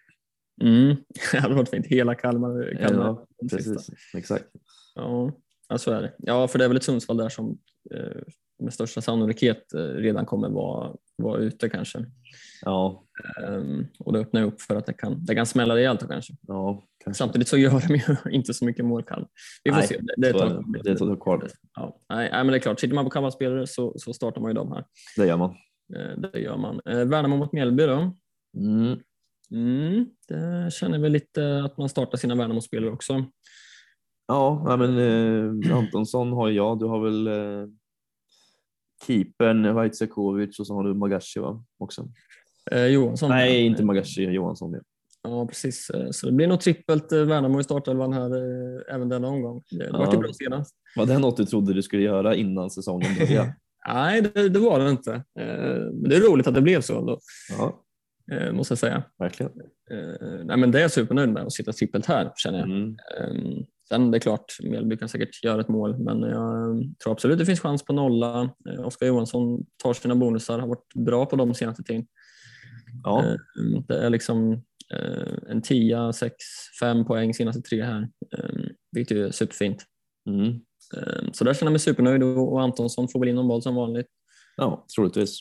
[0.62, 0.96] Mm.
[1.32, 1.86] Det hade varit fint.
[1.86, 2.78] Hela Kalmar.
[2.86, 3.74] Kalmar Ja, sista.
[3.74, 4.44] Precis, exakt.
[4.94, 5.32] Ja,
[5.68, 6.12] ja, så är det.
[6.18, 7.58] Ja, för det är väl ett Sundsvall där som
[8.58, 9.64] med största sannolikhet
[9.94, 11.98] redan kommer vara, vara ute kanske.
[12.64, 13.04] Ja,
[13.42, 16.32] Ehm, och det öppnar upp för att det kan, det kan smälla rejält kanske.
[16.42, 17.18] ja kanske.
[17.18, 19.28] Samtidigt så gör de ju inte så mycket mål Kalmar.
[19.64, 19.96] Vi får Nej, se.
[19.98, 21.48] Det, det, är ett tag- kvar.
[21.76, 24.50] ja, nej, nej, men det är klart, sitter man på Kalmarspelare så, så startar man
[24.50, 24.84] ju dem här.
[25.16, 25.50] Det gör man.
[25.96, 26.80] Eh, det gör man.
[26.84, 28.16] Eh, Värnamo mot Mjällby då?
[28.58, 28.98] Mm.
[29.50, 33.24] Mm, det känner väl lite att man startar sina Värnamo-spelare också.
[34.26, 34.98] Ja, nej, men
[35.68, 36.78] eh, Antonsson har jag.
[36.78, 37.68] Du har väl eh,
[39.06, 41.64] keepern Vaitsiakovic och så har du Magashi va?
[41.78, 42.08] också.
[42.70, 43.30] Eh, Johansson.
[43.30, 44.72] Nej, inte Magashi, Johansson.
[44.72, 44.80] Ja.
[45.24, 45.90] Ja, precis.
[45.90, 49.62] Eh, Så det blir nog trippelt eh, Värnamo i startelvan här eh, även denna omgång.
[49.70, 49.98] Det Ja.
[49.98, 50.74] var ju bra senast.
[50.96, 53.54] Var det något du trodde du skulle göra innan säsongen började?
[53.88, 55.10] Nej, det, det var det inte.
[55.92, 57.18] Men det är roligt att det blev så ändå,
[57.58, 57.82] ja,
[58.52, 59.02] måste jag säga.
[59.18, 59.52] verkligen.
[60.44, 62.68] Nej, men det är jag supernöjd med att sitta trippelt här, känner jag.
[62.68, 62.88] Mm.
[63.20, 67.12] Eh, Sen det är klart, Mjällby kan säkert göra ett mål, men jag eh, tror
[67.12, 68.50] absolut det finns chans på nolla.
[68.84, 72.06] Oskar Johansson tar sina bonusar, har varit bra på dem senaste tiden.
[73.04, 73.36] Ja, Eh,
[73.88, 74.52] Det är liksom
[74.94, 76.34] eh, en 10, 6,
[76.80, 78.54] 5 poäng senaste tre här, eh,
[78.92, 79.84] vilket ju är superfint.
[80.28, 80.46] mm.
[80.96, 83.74] Eh, Så där känner jag mig supernöjd och Antonsson får väl in någon boll som
[83.74, 84.06] vanligt.
[84.56, 85.38] ja troligtvis.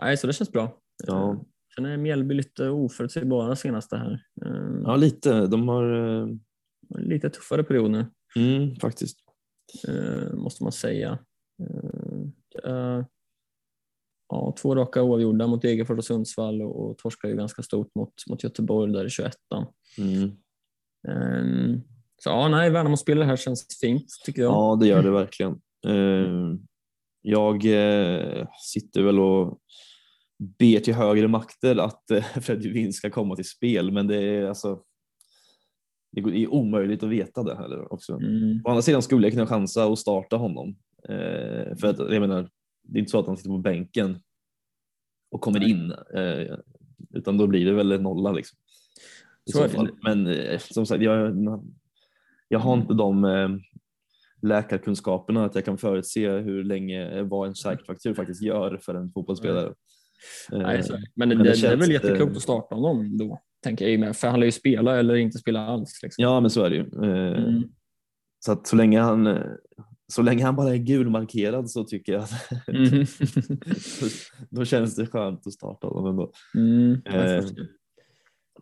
[0.00, 0.78] Nej, så det känns bra.
[1.06, 1.44] Ja.
[1.74, 4.20] Sen är Mjällby lite oförutsägbara senaste här.
[4.84, 5.46] Ja, lite.
[5.46, 6.28] De har eh,
[6.98, 8.06] Lite tuffare period nu,
[8.36, 9.18] mm, faktiskt.
[10.34, 11.18] måste man säga.
[14.30, 17.94] Det ja, två raka oavgjorda mot Degerfors och Sundsvall och, och torskar ju ganska stort
[17.94, 19.32] mot, mot Göteborg där i 21
[19.98, 20.30] Mm.
[21.08, 21.82] um,
[22.22, 24.52] Så ja, nej, Värnamo-spelare här känns fint tycker jag.
[24.52, 25.52] Ja, det gör det verkligen.
[25.86, 26.54] Eh,
[27.22, 29.58] Jag eh, sitter väl och
[30.58, 34.46] ber till högre makter att eh, Freddy Wien ska komma till spel, men det är
[34.46, 34.82] alltså
[36.12, 38.12] det det är omöjligt att veta det heller också.
[38.12, 40.76] Mm, Å andra sidan skulle jag kunna chansa och starta honom.
[41.08, 42.48] Eh, för att jag menar,
[42.86, 44.18] det är inte så att han sitter på bänken
[45.30, 46.56] och kommer in, eh,
[47.14, 48.58] utan då blir det väl en nolla liksom.
[50.02, 51.36] Men eh, som sagt, jag,
[52.48, 53.48] jag har inte de eh,
[54.42, 59.74] läkarkunskaperna att jag kan förutse hur länge vad en säkerhetsfaktur faktiskt gör för en fotbollsspelare.
[60.50, 61.06] Nej, så, är det.
[61.14, 64.16] men, det, men det är väl känns, jätteklokt att starta honom då, tänker jag med.
[64.16, 66.00] För han lär ju spela eller inte spela alls.
[66.02, 66.22] Liksom.
[66.22, 66.84] Ja, men så är det ju.
[66.94, 67.62] Mm.
[68.38, 69.26] Så att så länge han
[70.12, 72.32] så länge han bara är gulmarkerad så tycker jag att
[72.68, 73.06] Mm.
[74.50, 76.32] då känns det skönt att starta honom ändå.
[76.54, 77.00] Mm.
[77.04, 77.44] Eh.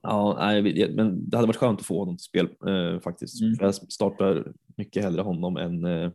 [0.02, 3.42] Ja, nej, men det hade varit skönt att få honom till spel eh, faktiskt.
[3.42, 3.54] Mm.
[3.60, 6.10] Jag startar mycket hellre honom än eh,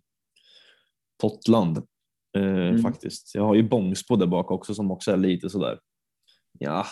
[1.21, 1.83] Totland eh,
[2.43, 2.81] Mm.
[2.81, 3.35] faktiskt.
[3.35, 5.79] Jag har ju Bångsbo där bak också som också är lite sådär.
[6.59, 6.85] Ja,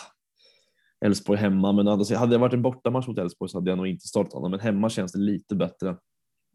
[1.04, 3.86] Elfsborg hemma, men alltså, hade det varit en bortamatch mot Elfsborg så hade jag nog
[3.86, 4.50] inte startat honom.
[4.50, 5.96] Men hemma känns det lite bättre.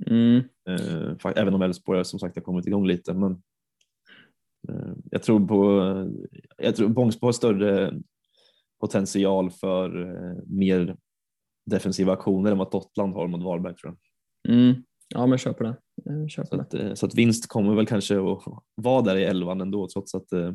[0.05, 0.37] Mm.
[0.69, 3.13] Eh, även om Elfsborg som sagt har kommit igång lite.
[3.13, 3.31] Men
[4.69, 5.81] eh, jag tror på
[6.57, 8.01] jag tror Bångsbo har större
[8.79, 10.97] potential för eh, mer
[11.65, 13.95] defensiva aktioner än vad Dottland har mot Varberg tror
[14.43, 14.55] jag.
[14.55, 14.83] Mm.
[15.07, 15.75] Ja, men jag köper det.
[16.03, 18.43] Jag köper Så att, eh, så att vinst kommer väl kanske att
[18.75, 20.53] vara där i elvan ändå trots att eh,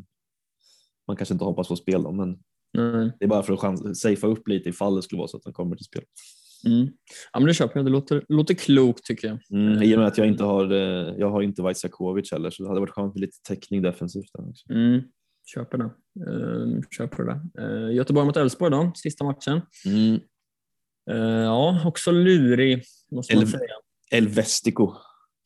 [1.07, 2.29] man kanske inte hoppas på spel då, men
[2.73, 3.11] Nej.
[3.19, 5.43] det är bara för att chans- safea upp lite ifall det skulle vara så att
[5.43, 6.03] den kommer till spel.
[6.65, 6.87] Mm.
[7.33, 7.85] Ja, men det köper jag.
[7.85, 9.39] Det låter, låter klokt tycker jag.
[9.59, 12.63] Mm, I och med att jag inte har, eh, jag har inte Vaisakovic heller så
[12.63, 14.29] det hade varit skönt med lite täckning defensivt.
[14.33, 14.73] Också.
[14.73, 15.01] Mm.
[15.53, 15.89] Köper det.
[16.31, 17.61] Uh, köper det.
[17.63, 19.61] Uh, Göteborg mot Elfsborg då, sista matchen.
[19.85, 20.19] Mm.
[21.11, 23.73] Eh, ja, också lurig måste man Elv- säga.
[24.11, 24.93] Elvestico.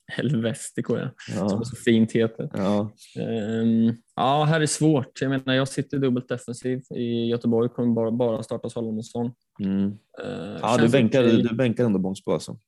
[0.08, 2.50] Helvestico ja, som Ja, det så fint heter.
[2.54, 2.92] ja.
[3.20, 5.22] Ehm, ja, här är svårt.
[5.22, 9.32] Jag menar, jag sitter dubbelt defensiv i Göteborg, kommer bara, bara starta Salomonsson.
[9.60, 9.86] Mm.
[10.24, 12.60] Uh, ja du, bänkar, du bänkar ändå Bångsbo alltså.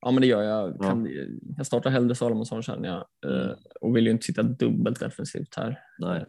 [0.00, 0.76] Ja, men det gör jag.
[0.78, 0.82] Ja.
[0.82, 1.08] Kan,
[1.56, 5.78] jag startar hellre Salomonsson känner jag eh, och vill ju inte sitta dubbelt defensivt här.
[5.98, 6.24] Nej.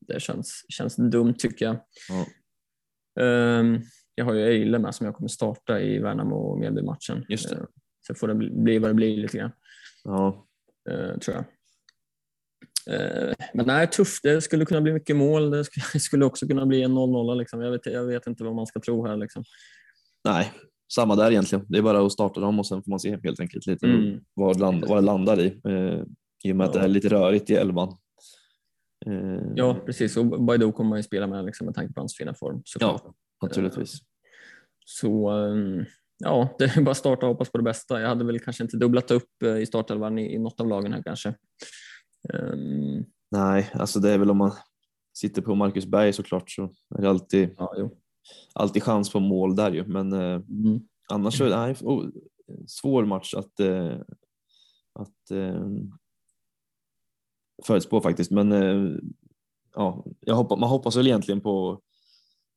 [0.00, 1.76] Det känns, känns dumt tycker jag.
[2.08, 2.26] Ja.
[3.24, 3.80] Ehm,
[4.14, 7.24] jag har ju Eile med som jag kommer starta i Värnamo och Mjällby-matchen.
[8.06, 9.50] Så får det bli, bli vad det blir lite grann.
[10.04, 10.46] Ja.
[10.90, 11.44] eh, tror jag.
[12.94, 14.22] Eh, men nej, tufft.
[14.22, 15.50] Det skulle kunna bli mycket mål.
[15.50, 15.64] Det
[16.00, 17.38] skulle, också kunna bli en 0-0.
[17.38, 17.60] Liksom.
[17.60, 19.16] Jag, vet, jag vet inte vad man ska tro här.
[19.16, 19.44] Liksom.
[20.24, 20.52] Nej,
[20.94, 21.66] samma där egentligen.
[21.68, 24.20] Det är bara att starta dem och sen får man se helt enkelt lite Mm.
[24.34, 25.60] vad, land, vad det landar i.
[25.68, 26.02] Eh,
[26.44, 26.80] I och med att Ja.
[26.80, 27.88] det är lite rörigt i elvan.
[29.06, 30.16] Eh, Ja, precis.
[30.16, 32.62] Och Baidoo kommer man ju spela med liksom, med tanke på hans fina form.
[32.64, 33.04] såklart.
[33.42, 33.98] Naturligtvis.
[34.86, 35.84] Så ehm,
[36.20, 38.00] ja, det är bara starta och hoppas på det bästa.
[38.00, 40.92] Jag hade väl kanske inte dubblat upp eh, i startelvan i, i något av lagen
[40.92, 41.34] här kanske.
[42.34, 44.52] Ehm, Nej, alltså det är väl om man
[45.14, 46.62] sitter på Marcus Berg såklart så
[46.98, 47.90] är det alltid, ja,
[48.52, 49.86] alltid chans på mål där ju.
[49.86, 50.80] Men eh, Mm.
[51.08, 52.08] annars så nej, oh,
[52.66, 53.96] svår match att, eh,
[54.92, 55.30] att
[57.66, 58.30] förutspå faktiskt.
[58.30, 58.52] Men
[59.74, 61.80] ja, jag hoppas, man hoppas väl egentligen på,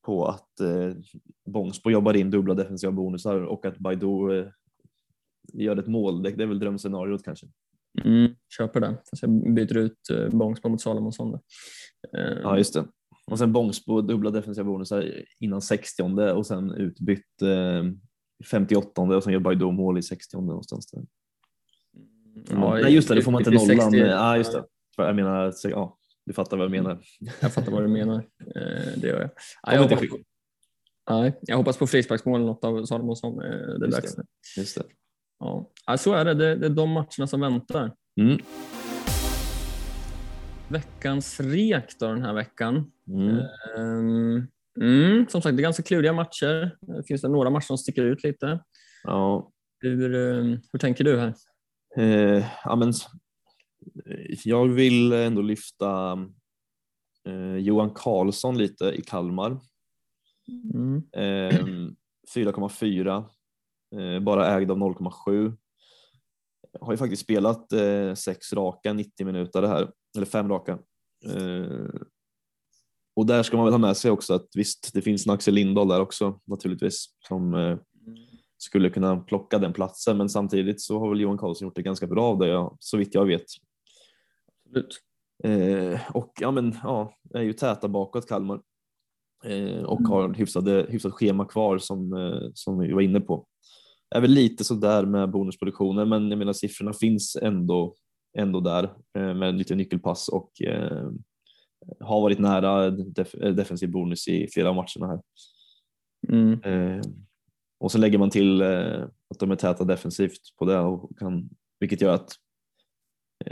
[0.06, 0.92] på att eh,
[1.46, 4.46] Bångsbo jobbar in dubbla defensiva bonusar och att Baidoo eh,
[5.54, 6.24] gör ett mål.
[6.24, 7.48] Det, det är väl drömscenariot kanske.
[8.04, 8.98] Mm, köper det.
[9.10, 11.32] Fast jag byter ut uh, Bångsbo mot Salomonsson.
[11.32, 11.40] där.
[12.20, 12.86] Ehm, Ja, just det.
[13.32, 17.84] Och sen Bångsbo dubbla defensiva bonusar innan 60 och sen utbytt eh,
[18.52, 20.92] 58 och sen gör Baidoo mål i 60 någonstans.
[20.92, 21.06] Där.
[22.50, 24.10] ja, Nej just det, det får man inte i 60 nollan.
[24.10, 24.64] Ja just det.
[24.98, 27.00] Jag menar, ja, du fattar vad jag menar.
[27.42, 28.16] Jag fattar vad du menar.
[28.56, 29.30] Eh, det gör jag.
[29.64, 30.18] Ja, Kommer jag, hoppas på,
[31.10, 33.42] nej, jag hoppas på frisparksmål något av Salomonsson.
[33.44, 34.24] Eh, det är Just dags det.
[34.58, 34.84] Just det.
[35.40, 35.98] Ja.
[35.98, 36.34] Så är det.
[36.34, 36.56] det.
[36.56, 37.92] Det är de matcherna som väntar.
[38.22, 38.38] Mm.
[40.70, 42.92] Veckans rek då den här veckan.
[43.08, 43.38] Mm.
[43.78, 44.48] Ehm,
[44.82, 46.78] mm, som sagt, det är ganska kluriga matcher.
[46.82, 48.60] Det finns det några matcher som sticker ut lite.
[49.04, 51.34] Ja, Hur, eh, hur tänker du här?
[51.98, 52.94] eh, ja, men,
[54.44, 56.20] jag vill ändå lyfta
[57.28, 59.60] eh, Johan Karlsson lite i Kalmar.
[60.74, 61.04] Mm.
[61.12, 61.60] Eh,
[62.36, 63.26] 4,4.
[63.96, 65.58] Eh, bara ägd av 0,7.
[66.82, 70.80] Har ju faktiskt spelat eh, sex raka 90 minuter det här, eller fem raka.
[71.26, 71.90] Eh,
[73.16, 75.54] och där ska man väl ha med sig också att visst, det finns en Axel
[75.54, 77.78] Lindahl där också naturligtvis som eh,
[78.58, 82.08] skulle kunna plocka den platsen, men samtidigt så har väl Johan Karlsson gjort det ganska
[82.08, 83.46] bra av det, så vitt jag vet.
[84.76, 85.00] Absolut.
[85.44, 88.62] Eh, och ja, men ja, är ju täta bakåt Kalmar
[89.44, 90.12] eh, och Mm.
[90.12, 93.48] har hyfsade, hyfsat schema kvar som, eh, som vi var inne på.
[94.16, 97.96] Är väl lite sådär med bonusproduktionen, men jag menar siffrorna finns ändå,
[98.38, 98.84] ändå där
[99.18, 101.10] eh, med lite nyckelpass och eh,
[102.00, 105.22] har varit nära def defensiv bonus i flera av matcherna här.
[106.30, 106.62] Mm.
[106.64, 107.02] Eh,
[107.80, 108.62] och så lägger man till
[109.30, 111.50] att de är täta defensivt på det och kan,
[111.80, 112.32] vilket gör att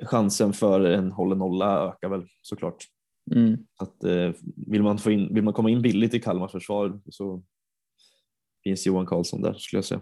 [0.04, 2.86] chansen för en hållen nolla ökar väl såklart.
[3.36, 3.58] Mm.
[3.80, 4.32] Att, eh,
[4.68, 7.44] vill, man få in, vill man komma in billigt i Kalmars försvar så
[8.64, 10.02] finns Johan Karlsson där skulle jag säga.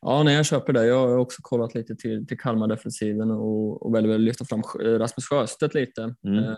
[0.00, 0.86] Ja, nej, jag köper det.
[0.86, 5.24] Jag har också kollat lite till, till Kalmar-defensiven och, och väljer väl lyfta fram Rasmus
[5.24, 6.14] Sjöstedt lite.
[6.26, 6.44] Mm.
[6.44, 6.56] Eh,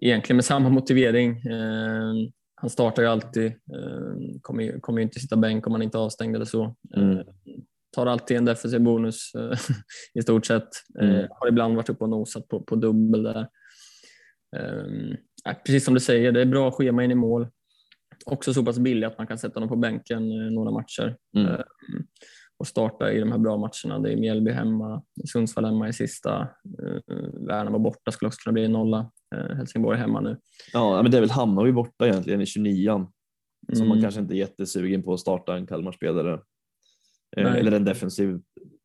[0.00, 1.30] Egentligen med samma motivering.
[1.30, 2.14] Eh,
[2.54, 6.02] Han startar ju alltid, eh, kommer kommer ju inte sitta bänk om han inte är
[6.02, 6.76] avstängd eller så.
[6.96, 7.24] Mm.
[7.96, 9.58] Tar alltid en defensiv bonus eh,
[10.14, 10.68] i stort sett.
[11.00, 11.26] Eh, Mm.
[11.30, 13.48] Har ibland varit uppe och nosat på, på dubbel där.
[14.56, 17.48] Eh, ja, Precis som du säger, det är bra schema in i mål.
[18.26, 21.46] Också så pass billig att man kan sätta honom på bänken eh, några matcher Mm.
[21.54, 21.60] eh,
[22.60, 23.98] och starta i de här bra matcherna.
[24.02, 26.40] Det är Mjällby hemma, Sundsvall hemma i sista,
[26.82, 27.16] eh,
[27.46, 29.10] Värnamo borta skulle också kunna bli en nolla,
[29.56, 30.36] Helsingborg hemma nu.
[30.72, 33.06] Ja, men det är väl Hammarby borta egentligen i 29an
[33.72, 34.02] så man Mm.
[34.02, 36.40] kanske inte är jättesugen på att starta en Kalmarspelare.
[37.36, 37.60] Eh, Nej.
[37.60, 38.40] eller en defensiv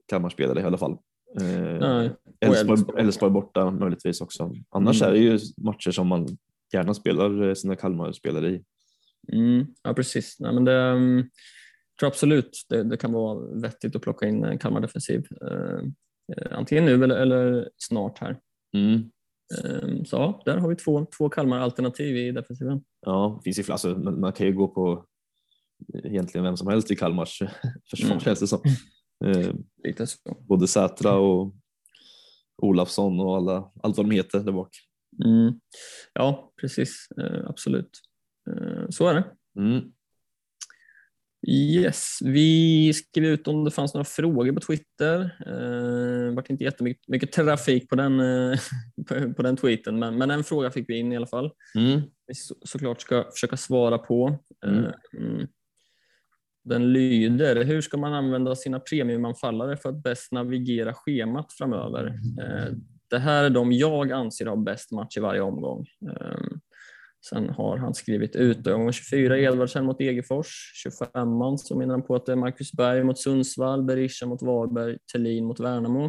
[0.07, 0.97] Kalmarspelare i alla fall.
[1.41, 2.11] Eh,
[2.97, 4.53] Elfsborg, borta möjligtvis också.
[4.69, 5.09] Annars Mm.
[5.09, 6.27] är det ju matcher som man
[6.73, 8.63] gärna spelar eh, sina Kalmarspelare i.
[9.33, 10.39] Mm, ja, precis.
[10.39, 14.43] Nej, men det, mm, jag tror absolut det, det kan vara vettigt att plocka in
[14.43, 15.27] en Kalmar defensiv.
[15.41, 15.79] Eh,
[16.51, 18.39] antingen nu eller, eller snart här.
[18.77, 18.93] Mm.
[19.63, 22.83] Eh, så ja, där har vi två, två Kalmar-alternativ i defensiven.
[23.01, 25.05] Ja, finns ju, alltså, man, man kan ju gå på
[26.03, 27.39] egentligen vem som helst i Kalmars
[27.89, 28.19] försvar Mm.
[28.19, 28.59] känns det som.
[29.25, 29.53] Eh,
[29.83, 30.17] Lite så.
[30.47, 31.55] både Sätra och
[32.61, 34.69] Olafsson och alla, allt vad de heter där bak.
[35.25, 35.59] Mm.
[36.13, 37.07] Ja, precis.
[37.21, 37.89] Eh, absolut.
[38.49, 39.25] Eh, så är det.
[39.61, 39.81] Mm.
[41.47, 45.19] Yes, vi skrev ut om det fanns några frågor på Twitter.
[45.45, 48.59] Eh, Det vart inte jättemycket mycket trafik på den, eh,
[49.07, 51.51] på, på den tweeten, men, men en fråga fick vi in i alla fall.
[51.75, 52.01] Mm.
[52.27, 54.39] vi så, såklart ska försöka svara på.
[54.65, 54.85] Mm.
[54.85, 55.47] Eh, mm.
[56.63, 62.05] Den lyder, hur ska man använda sina premiumanfallare för att bäst navigera schemat framöver?
[62.41, 62.73] Eh,
[63.09, 65.85] Det här är de jag anser har bäst match i varje omgång.
[66.09, 66.37] Eh,
[67.29, 70.47] Sen har han skrivit ut omgång 24 Edvardsen mot Degerfors,
[70.85, 74.97] 25an så menar han på att det är Marcus Berg mot Sundsvall, Berisha mot Varberg,
[75.13, 76.05] Thelin mot Värnamo.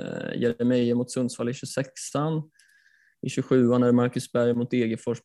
[0.00, 2.42] Eh, Jeremejeff mot Sundsvall i 26an.
[3.26, 4.70] I 27an är det Marcus Berg mot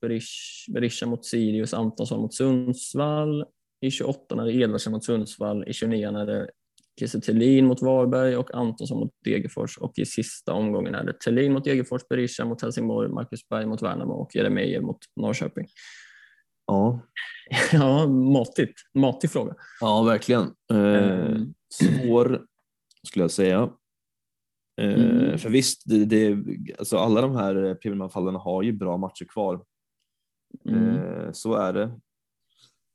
[0.02, 3.46] Berish- Berisha mot Sirius, Antonsson mot Sundsvall.
[3.82, 5.68] I 28 är det Edvardsen mot Sundsvall.
[5.68, 6.50] I 29 är det
[7.00, 9.78] Kiese Thelin mot Varberg och Antonsson mot Degerfors.
[9.78, 13.82] Och i sista omgången är det Thelin mot Degerfors, Berisha mot Helsingborg, Marcus Berg mot
[13.82, 15.68] Värnamo och Jeremejeff mot Norrköping.
[16.68, 17.00] Ja.
[17.74, 18.74] Ja, matigt.
[18.94, 19.56] Matig fråga.
[19.82, 20.42] ja, verkligen.
[20.74, 20.78] Eh,
[21.28, 21.54] Mm.
[21.74, 22.46] svår
[23.08, 23.70] skulle jag säga.
[24.82, 25.38] Eh, Mm.
[25.38, 26.38] För visst, det, det,
[26.80, 29.64] alltså alla de här premiumanfallen har ju bra matcher kvar.
[30.70, 30.96] Mm.
[30.98, 32.00] Eh, så är det.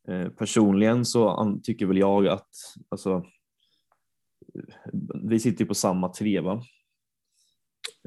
[0.09, 2.49] Eh, personligen så tycker väl jag att
[2.89, 3.25] alltså,
[5.23, 6.63] vi sitter på samma tre va?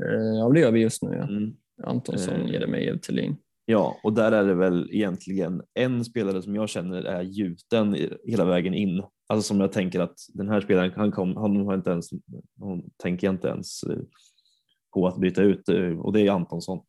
[0.01, 1.09] Eh, Ja, det gör vi just nu.
[1.09, 1.27] Ja.
[1.27, 1.55] Mm.
[1.83, 2.51] Antonsson, Eh.
[2.51, 3.37] Jeremejeff, Thelin.
[3.65, 8.45] Ja, och där är det väl egentligen en spelare som jag känner är gjuten hela
[8.45, 9.03] vägen in.
[9.27, 12.09] Alltså som jag tänker att den här spelaren, han, kom, han har inte ens,
[12.59, 13.99] hon tänker inte ens eh,
[14.93, 16.79] på att byta ut eh, och det är Antonsson.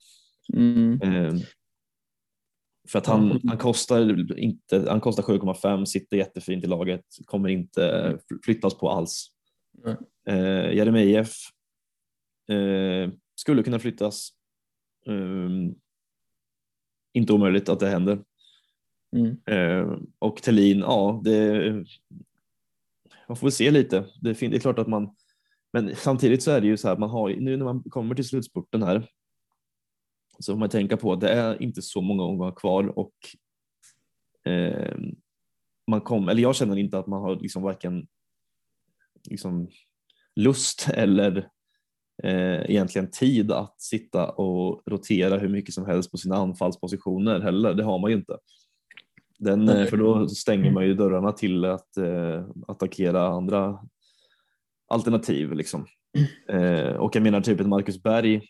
[0.57, 1.03] Mm.
[1.03, 1.35] Eh,
[2.89, 8.19] För att han, han kostar inte, han kostar 7,5, sitter jättefint i laget, kommer inte
[8.45, 9.29] flyttas på alls.
[10.29, 11.37] Eh, Jeremejeff
[12.49, 14.31] eh, skulle kunna flyttas.
[15.07, 15.51] Eh,
[17.13, 18.19] inte omöjligt att det händer.
[19.17, 19.37] Mm.
[19.47, 21.73] Eh, och Tellin, ja, det,
[23.29, 24.05] man får väl se lite.
[24.21, 25.15] Det, fin- det är klart att man,
[25.73, 28.29] men samtidigt så är det ju så här, man har, nu när man kommer till
[28.29, 29.09] slutspurten här
[30.39, 33.15] så får man tänka på att det är inte så många omgångar kvar och
[34.53, 34.97] eh,
[35.87, 38.07] man kom, eller jag känner inte att man har liksom varken
[39.31, 39.69] liksom
[40.37, 41.49] lust eller
[42.23, 47.75] eh, egentligen tid att sitta och rotera hur mycket som helst på sina anfallspositioner heller.
[47.75, 48.37] Det har man ju inte.
[49.39, 53.79] Den, eh, för då stänger man ju dörrarna till att eh, attackera andra
[54.89, 55.53] alternativ.
[55.53, 55.87] Liksom.
[56.49, 58.43] Eh, och jag menar typ ett Marcus Berg.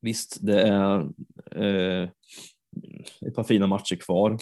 [0.00, 1.00] Visst, det är
[1.50, 2.10] eh,
[3.26, 4.38] ett par fina matcher kvar.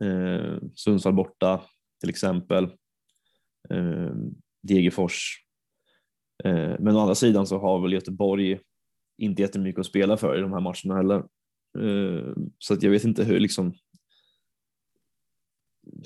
[0.00, 1.62] Eh, Sundsvall borta
[2.00, 2.64] till exempel.
[3.70, 4.14] Eh,
[4.62, 5.44] Degerfors.
[6.44, 8.60] Eh, men å andra sidan så har väl Göteborg
[9.18, 11.18] inte jättemycket att spela för i de här matcherna heller.
[11.78, 13.74] Eh, så att jag vet inte hur liksom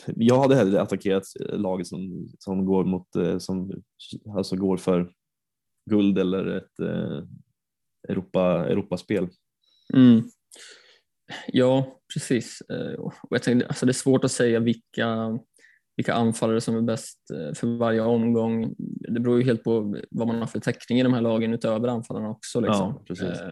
[0.07, 3.82] jag hade hellre attackerat eh, laget som, som går mot eh, som
[4.36, 5.12] alltså går för
[5.90, 7.24] guld eller ett eh,
[8.09, 9.28] Europa, Europaspel.
[9.94, 10.22] Mm.
[11.46, 12.61] Ja, precis.
[12.61, 15.38] Eh, Och jag tänkte, alltså det är svårt att säga vilka,
[15.96, 18.74] vilka anfallare som är bäst eh, för varje omgång.
[19.09, 21.88] Det beror ju helt på vad man har för täckning i de här lagen utöver
[21.88, 22.61] anfallarna också.
[22.61, 22.94] Liksom.
[22.98, 23.40] Ja, precis.
[23.40, 23.50] Eh,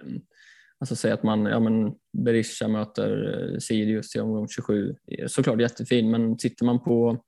[0.82, 1.94] Alltså säga att man, ja men
[2.24, 4.94] Berisha möter Sirius i omgång 27.
[5.26, 7.24] Såklart jättefin, men sitter man på,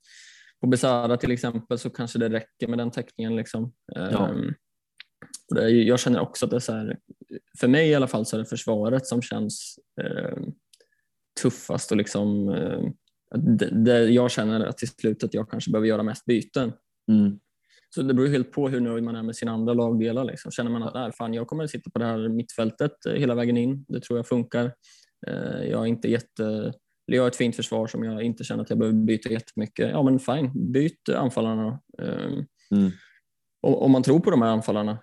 [0.60, 3.36] på Besara till exempel så kanske det räcker med den täckningen.
[3.36, 3.72] Liksom.
[3.94, 4.28] Ja.
[4.28, 4.54] Ehm,
[5.50, 6.98] och det jag känner också att det är så här,
[7.60, 10.38] för mig i alla fall så är det försvaret som känns eh,
[11.42, 12.80] tuffast och liksom eh,
[13.58, 16.72] det, det jag känner att till slut att jag kanske behöver göra mest byten.
[17.12, 17.38] Mm.
[17.94, 20.24] Så det beror helt på hur nöjd man är med sina andra lagdelar.
[20.24, 20.50] Liksom.
[20.50, 23.56] Känner man att fan, jag kommer att sitta på det här mittfältet eh, hela vägen
[23.56, 24.72] in, det tror jag funkar.
[25.26, 26.72] Eh, Jag är inte jätte...
[27.06, 29.90] Jag har ett fint försvar som jag inte känner att jag behöver byta jättemycket.
[29.90, 31.80] Ja men fine, byt anfallarna.
[32.02, 32.90] Eh, Mm.
[33.62, 34.98] Om man tror på de här anfallarna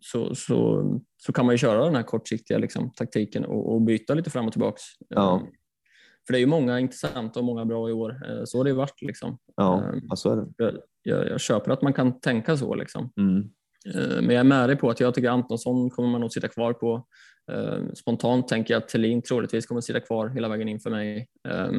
[0.00, 0.84] så, så,
[1.16, 4.46] så kan man ju köra den här kortsiktiga liksom, taktiken och, och byta lite fram
[4.46, 4.82] och tillbaks.
[5.08, 5.36] Ja.
[5.36, 5.42] Eh,
[6.26, 8.10] För det är ju många intressanta och många bra i år.
[8.28, 9.02] Eh, Så har det ju varit.
[9.02, 9.38] Liksom.
[9.56, 10.16] Ja, Ehm.
[10.16, 10.46] så är det.
[10.56, 12.74] Jag, jag, jag köper att man kan tänka så.
[12.74, 13.12] Liksom.
[13.16, 13.38] Mm.
[13.94, 16.48] Eh, Men jag är med dig på att jag tycker Antonsson kommer man nog sitta
[16.48, 17.06] kvar på.
[17.52, 21.28] Eh, Spontant tänker jag att Thelin troligtvis kommer sitta kvar hela vägen in för mig.
[21.48, 21.70] Eh,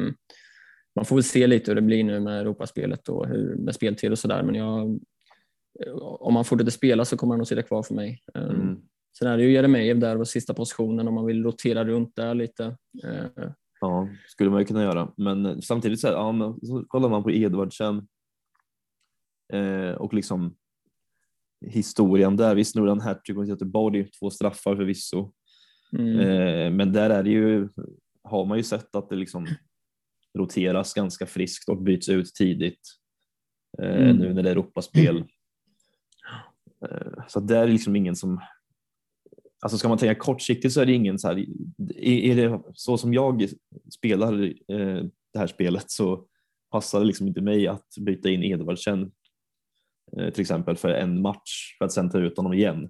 [0.96, 4.12] Man får väl se lite hur det blir nu med Europaspelet och hur, med speltid
[4.12, 4.44] och sådär.
[4.44, 4.96] Men jag, eh,
[5.98, 8.22] om man fortsätter spela så kommer han nog sitta kvar för mig.
[8.36, 8.82] Eh, Mm.
[9.20, 12.34] Sen är det ju Jeremejeff där på sista positionen om man vill rotera runt där
[12.36, 12.66] lite.
[13.04, 13.50] Eh,
[13.82, 15.12] Ja, skulle man ju kunna göra.
[15.18, 18.08] Men samtidigt så, här, ja, men, så kollar man på Edvardsen
[19.54, 20.56] eh, och liksom
[21.66, 22.56] historien där.
[22.56, 25.32] Visst, nu gjorde han hattrick mot Göteborg, två straffar förvisso.
[25.98, 27.70] mm, Eh, men där är det ju,
[28.24, 29.48] har man ju sett att det liksom
[30.38, 32.82] roteras ganska friskt och byts ut tidigt.
[33.82, 34.18] Eh, Mm.
[34.18, 35.24] Nu när det är Europaspel.
[36.92, 38.42] Eh, så det är liksom ingen som
[39.62, 41.46] Alltså ska man tänka kortsiktigt så är det ingen så här,
[41.98, 43.50] är det så som jag
[43.96, 46.26] spelar eh, det här spelet så
[46.72, 49.12] passar det liksom inte mig att byta in Edvardsen
[50.18, 52.90] eh, till exempel för en match för att sen ta ut honom igen.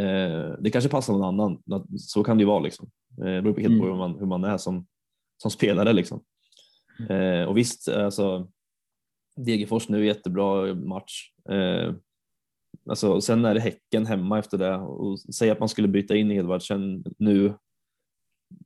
[0.00, 1.62] Eh, det kanske passar någon annan,
[1.98, 2.90] så kan det ju vara liksom.
[3.08, 3.92] Det beror på helt på Mm.
[3.92, 4.86] hur man, hur man är som,
[5.42, 6.24] som spelare liksom.
[7.08, 8.48] Eh, och visst, alltså
[9.36, 11.30] Degerfors nu jättebra match.
[12.88, 16.30] Alltså, sen är det Häcken hemma efter det och säga att man skulle byta in
[16.30, 17.54] Edvardsen nu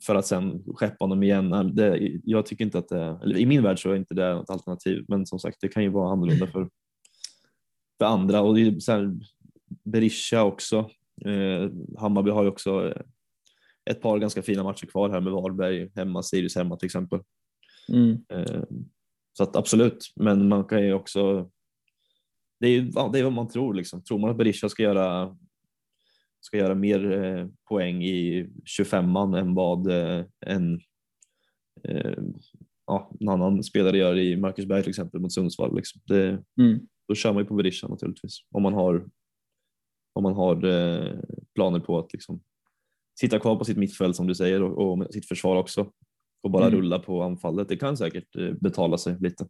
[0.06, 1.70] för att sen skeppa honom igen.
[1.74, 4.50] Det, jag tycker inte att det, eller i min värld så är inte det något
[4.50, 6.68] alternativ, men som sagt, det kan ju vara annorlunda för,
[7.98, 9.14] för andra och det är så här,
[9.84, 10.90] Berisha också.
[11.24, 13.02] Eh, Hammarby har ju också eh,
[13.90, 17.20] ett par ganska fina matcher kvar här med Varberg hemma, Sirius hemma till exempel.
[17.88, 18.62] mm, Eh,
[19.32, 21.50] så att absolut, men man kan ju också.
[22.60, 24.02] Det är, ja, det är vad man tror liksom.
[24.02, 25.36] Tror man att Berisha ska göra
[26.40, 28.48] ska göra mer eh, poäng i
[28.78, 30.80] 25an än vad eh, en,
[31.84, 32.22] eh,
[32.86, 35.76] ja, en annan spelare gör i Marcus Berg till exempel mot Sundsvall.
[35.76, 36.00] Liksom.
[36.04, 36.28] Det,
[36.60, 36.80] mm.
[37.08, 39.06] då kör man ju på Berisha naturligtvis om man har
[40.12, 41.18] om man har eh,
[41.54, 42.40] planer på att liksom
[43.20, 45.92] sitta kvar på sitt mittfält som du säger och, och sitt försvar också
[46.42, 46.78] och bara Mm.
[46.78, 47.68] rulla på anfallet.
[47.68, 49.48] Det kan säkert eh, betala sig lite.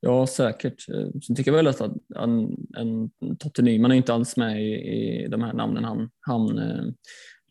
[0.00, 0.88] Ja, säkert.
[0.88, 1.80] Eh, Sen tycker jag väl att
[2.16, 6.58] en, en Totte Nyman är inte alls med i, i de här namnen han, han
[6.58, 6.84] eh,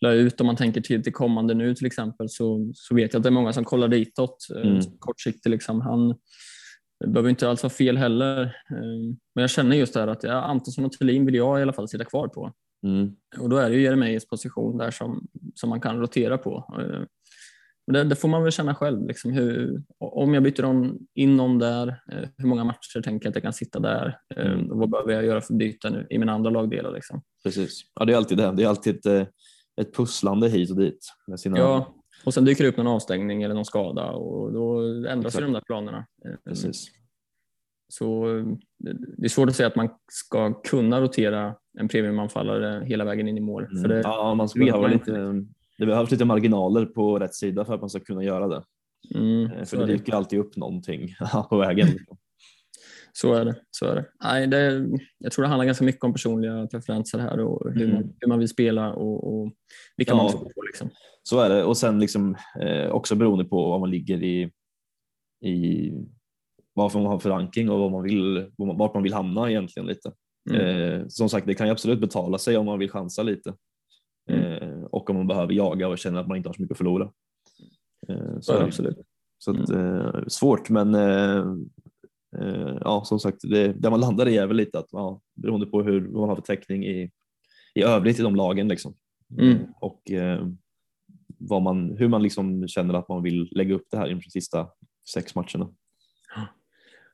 [0.01, 0.41] la ut.
[0.41, 3.29] Om man tänker till, till kommande nu till exempel så, så vet jag att det
[3.29, 4.79] är många som kollar ditåt eh, Mm.
[4.99, 5.49] kortsiktigt.
[5.49, 5.81] Liksom.
[5.81, 6.15] Han
[7.05, 8.41] behöver inte alls vara fel heller.
[8.43, 11.61] Eh, men jag känner just det här att ja, Antonsson och Thelin vill jag i
[11.61, 12.51] alla fall sitta kvar på.
[12.85, 13.11] Mm.
[13.39, 16.75] Och då är det ju Jeremejeffs position där som, som man kan rotera på.
[17.87, 19.07] Men det, det får man väl känna själv.
[19.07, 23.31] Liksom, hur, om jag byter on, in någon där, eh, hur många matcher tänker jag
[23.31, 24.17] att jag kan sitta där?
[24.35, 24.71] Eh, Mm.
[24.71, 26.91] och vad behöver jag göra för byten i mina andra lagdelar?
[26.91, 27.21] Liksom.
[27.43, 27.81] Precis.
[27.99, 28.51] Ja, det är alltid det.
[28.51, 29.25] Det är alltid ett, eh,
[29.81, 31.07] ett pusslande hit och dit.
[31.27, 31.57] Med sina...
[31.57, 31.93] Ja,
[32.25, 35.41] och sen dyker det upp någon avstängning eller någon skada och då ändras Exakt.
[35.41, 36.05] ju de där planerna.
[36.45, 36.87] Precis.
[37.87, 38.25] Så
[39.17, 43.37] det är svårt att säga att man ska kunna rotera en premiumanfallare hela vägen in
[43.37, 43.65] i mål.
[43.65, 43.81] Mm.
[43.81, 45.11] För det, ja, man ska behöva lite,
[45.85, 48.63] det behövs lite marginaler på rätt sida för att man ska kunna göra det.
[49.15, 49.93] mm, Eh, För det det.
[49.93, 51.15] dyker alltid upp någonting
[51.49, 51.87] på vägen.
[53.13, 53.55] Så är det.
[53.71, 54.05] Så är det.
[54.23, 54.87] Nej, det.
[55.17, 57.95] Jag tror det handlar ganska mycket om personliga preferenser här och hur, Mm.
[57.95, 59.51] man, hur man vill spela och, och
[59.97, 60.15] vilka Ja.
[60.15, 60.61] man tror på.
[60.61, 60.89] Liksom.
[61.23, 64.51] Så är det och sen liksom eh, också beroende på vad man ligger i,
[65.45, 65.91] i
[66.73, 70.11] vad man har för ranking och vad man vill, vart man vill hamna egentligen lite.
[70.51, 70.61] Mm.
[71.01, 73.53] Eh, som sagt, det kan ju absolut betala sig om man vill chansa lite
[74.29, 74.43] Mm.
[74.43, 76.77] eh, och om man behöver jaga och känner att man inte har så mycket att
[76.77, 77.11] förlora.
[78.07, 78.63] Eh, Så det.
[78.63, 78.97] absolut.
[79.37, 81.45] Så att, eh, svårt, men eh,
[82.81, 85.83] ja, som sagt, det, där man landar i är väl lite att ja, beroende på
[85.83, 87.11] hur man har för täckning i,
[87.75, 88.93] i övrigt i de lagen liksom.
[89.39, 89.57] Mm.
[89.81, 90.01] Och
[91.37, 94.29] vad man, hur man liksom känner att man vill lägga upp det här inför de
[94.29, 94.67] sista
[95.13, 95.69] sex matcherna.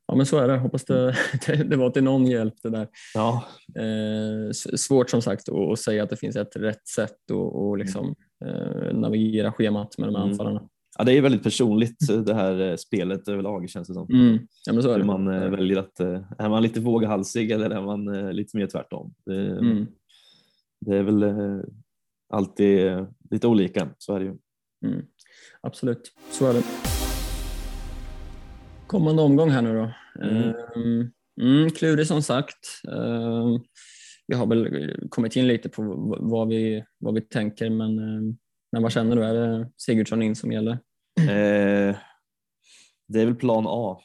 [0.09, 0.57] Ja, men så är det.
[0.57, 1.15] Hoppas det,
[1.47, 2.87] det, det var till någon hjälp det där.
[3.13, 3.43] Ja,
[3.75, 8.15] Eh, svårt som sagt att, säga att det finns ett rätt sätt att och liksom,
[8.45, 10.31] eh, navigera schemat med de här Mm.
[10.31, 10.61] anfallarna.
[10.97, 14.07] ja det är väldigt personligt det här eh, spelet överlag känns det som.
[14.13, 14.39] Mm.
[14.65, 15.05] Ja, men så är det.
[15.05, 18.67] man eh, väljer att, eh, är man lite våghalsig eller är man eh, lite mer
[18.67, 19.13] tvärtom?
[19.25, 19.87] Det, Mm.
[20.85, 21.59] det är väl eh,
[22.33, 24.35] alltid eh, lite olika, så är det ju.
[24.85, 25.05] Mm.
[25.61, 26.63] Absolut, så är det.
[28.89, 29.91] Kommande omgång här nu då.
[30.27, 30.53] Mm.
[30.75, 31.11] Mm.
[31.41, 32.57] Mm, klurig som sagt.
[32.87, 33.47] Eh,
[34.27, 35.83] vi har väl kommit in lite på
[36.19, 38.35] vad vi, vad vi tänker men, eh,
[38.71, 39.23] men vad känner du?
[39.23, 40.71] Är det Sigurdsson in som gäller?
[41.19, 41.95] Eh,
[43.07, 43.99] det är väl plan A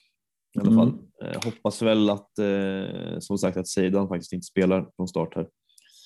[0.56, 0.78] i alla Mm.
[0.78, 0.98] fall.
[1.24, 5.46] Eh, hoppas väl att, eh, som sagt, att Seidan faktiskt inte spelar från start här.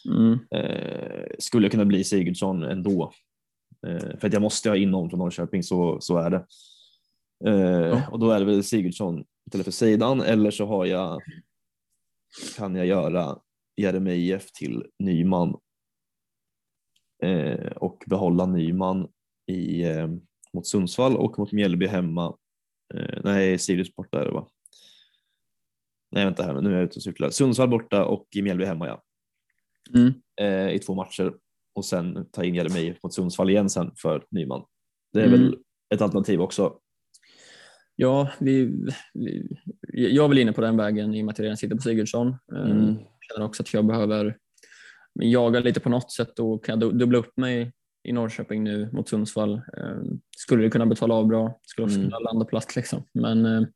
[0.09, 0.39] Mm.
[0.55, 3.13] Eh, skulle kunna bli Sigurdsson ändå.
[3.87, 6.47] Eh, för att jag måste ha in någon från Norrköping, så, så är det.
[7.47, 8.09] Eh, Ja.
[8.11, 11.23] Och då är det väl Sigurdsson istället för Seidan eller så har jag,
[12.57, 13.39] kan jag göra
[13.77, 15.57] Jeremejeff till Nyman
[17.23, 19.09] eh, och behålla Nyman
[19.47, 20.09] i, eh,
[20.53, 22.37] mot Sundsvall och mot Mjällby hemma.
[22.95, 24.49] Eh, nej, Sirius borta är det va?
[26.11, 27.31] Nej, vänta här, nu är jag ute och cyklar.
[27.31, 29.03] Sundsvall borta och i Mjällby hemma ja
[29.95, 30.13] Mm.
[30.41, 31.35] eh, i två matcher
[31.75, 34.65] och sen ta in Jeremejeff mot Sundsvall igen sen för Nyman.
[35.13, 35.41] Det är Mm.
[35.41, 35.59] väl
[35.95, 36.79] ett alternativ också.
[38.01, 38.65] Ja, vi,
[39.15, 39.57] vi,
[39.93, 41.83] jag är väl inne på den vägen i och med att jag redan sitter på
[41.83, 42.29] Sigurdsson.
[42.29, 42.97] Eh, Mm.
[43.33, 44.37] känner också att jag behöver
[45.23, 47.73] jaga lite på något sätt och kan jag du- dubbla upp mig
[48.09, 49.55] i Norrköping nu mot Sundsvall.
[49.55, 50.03] Eh,
[50.37, 52.09] skulle det kunna betala av bra, skulle också Mm.
[52.11, 53.05] kunna landa platt liksom.
[53.15, 53.67] Men ehm,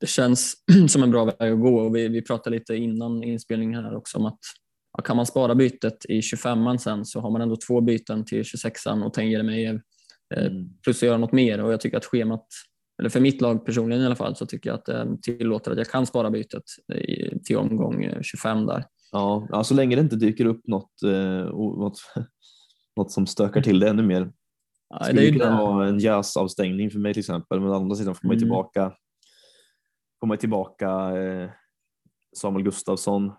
[0.00, 0.54] det känns
[0.88, 4.18] som en bra väg att gå och vi, vi pratade lite innan inspelningen här också
[4.18, 4.38] om att
[4.98, 8.42] ja, kan man spara bytet i 25an sen så har man ändå två byten till
[8.42, 9.74] 26an och tänker mig eh,
[10.34, 10.68] Mm.
[10.82, 12.46] plus att göra något mer och jag tycker att schemat,
[12.98, 15.78] eller för mitt lag personligen i alla fall, så tycker jag att det tillåter att
[15.78, 16.62] jag kan spara bytet
[17.44, 18.84] till omgång eh, 25 där.
[19.12, 21.98] Ja, ja, så länge det inte dyker upp något, eh, något,
[22.96, 24.32] något som stökar till det ännu mer.
[24.88, 27.74] Ja, Skulle det är ju kunna vara en jäsavstängning för mig till exempel, men å
[27.74, 28.40] andra sidan får man Mm.
[28.40, 28.92] tillbaka,
[30.20, 31.50] får man tillbaka eh,
[32.36, 33.32] Samuel Gustafsson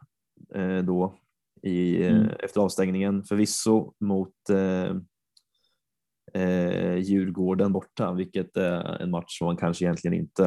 [0.56, 1.16] eh, då
[1.64, 2.30] i, eh, Mm.
[2.40, 4.96] efter avstängningen förvisso mot eh,
[6.34, 10.44] eh, Djurgården borta, vilket är en match som man kanske egentligen inte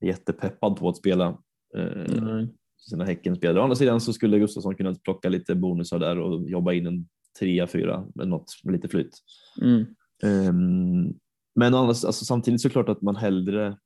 [0.00, 1.38] är jättepeppad på att spela.
[1.76, 2.46] Eh,
[2.76, 3.60] sina Häckenspelare.
[3.60, 7.08] Å andra sidan så skulle Gustafsson kunna plocka lite bonusar där och jobba in en
[7.38, 9.18] trea, fyra med något med lite flyt.
[9.62, 9.86] Mm.
[10.22, 11.14] Ehm,
[11.54, 13.78] men andra, alltså, samtidigt så är det klart att man hellre,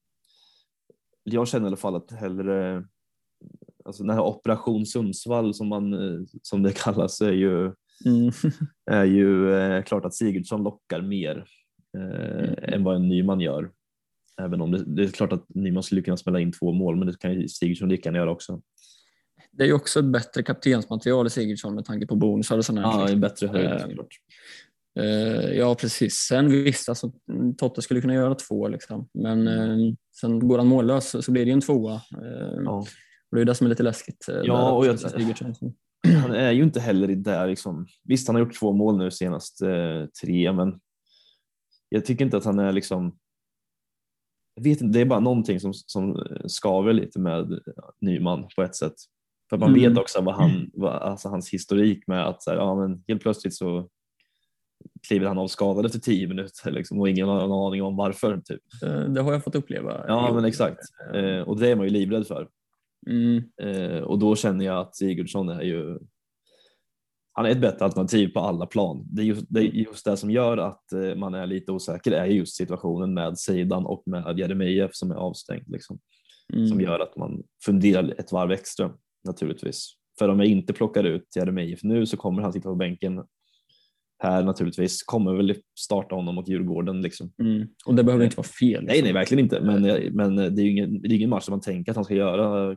[1.25, 2.85] jag känner i alla fall att hellre,
[3.85, 7.73] alltså den här operation Sundsvall som, man, eh, som det kallas är ju,
[8.07, 8.31] Mm.
[8.91, 11.45] är ju eh, klart att Sigurdsson lockar mer
[11.99, 13.71] eh, än vad en Nyman gör.
[14.43, 17.07] Även om det, det är klart att Nyman skulle kunna spela in två mål men
[17.07, 18.61] det kan ju Sigurdsson lika gärna göra också.
[19.53, 22.83] Det är ju också ett bättre kaptensmaterial i Sigurdsson med tanke på bonusar och sådana
[22.83, 24.09] Ja, en bättre höjd Eh, såklart.
[25.01, 25.05] Eh,
[25.59, 26.15] ja, precis.
[26.15, 27.13] Sen visst, alltså,
[27.59, 29.09] Totte skulle kunna göra två, liksom.
[29.15, 31.95] men eh, sen går han mållös så- så blir det ju en tvåa.
[31.95, 32.71] Eh, Ja.
[33.31, 34.27] och det är det som är lite läskigt.
[34.45, 34.99] Ja, och jag-.
[36.23, 37.87] han är ju inte heller i där liksom.
[38.05, 40.81] Visst, han har gjort två mål nu senast eh, tre, men
[41.89, 43.19] jag tycker inte att han är liksom.
[44.55, 47.61] Jag vet inte, det är bara någonting som, som skaver lite med
[48.01, 48.95] Nyman på ett sätt.
[49.51, 49.81] För man Mm.
[49.81, 53.23] vet också vad han, vad, alltså hans historik med att så här, ja, men helt
[53.23, 53.89] plötsligt så
[55.09, 58.41] kliver han av skadad efter tio minuter liksom, och ingen har någon aning om varför.
[58.45, 58.61] Typ.
[58.83, 60.05] Eh, det har jag fått uppleva.
[60.09, 60.81] Ja, men exakt.
[61.15, 62.49] Eh, och det är man ju livrädd för.
[63.07, 65.99] Mm, Eh, och då känner jag att Sigurdsson är ju
[67.33, 69.07] han är ett bättre alternativ på alla plan.
[69.11, 72.13] Det är just det, är just det som gör att eh, man är lite osäker
[72.13, 75.69] är just situationen med Seidan och med Jeremejeff som är avstängd.
[75.69, 75.99] Liksom,
[76.53, 78.93] mm, Som gör att man funderar ett varv extra
[79.25, 79.93] naturligtvis.
[80.19, 83.25] För om jag inte plockar ut Jeremejeff nu så kommer han sitta på bänken
[84.21, 85.03] här naturligtvis.
[85.03, 87.01] Kommer väl starta honom mot Djurgården.
[87.03, 87.33] Liksom.
[87.39, 87.69] mm.
[87.87, 88.85] Och det behöver inte vara fel.
[88.85, 89.05] Nej, liksom.
[89.05, 89.61] nej, verkligen inte.
[89.61, 89.83] Men,
[90.17, 92.15] men det är ju ingen, det är ingen match som man tänker att han ska
[92.15, 92.77] göra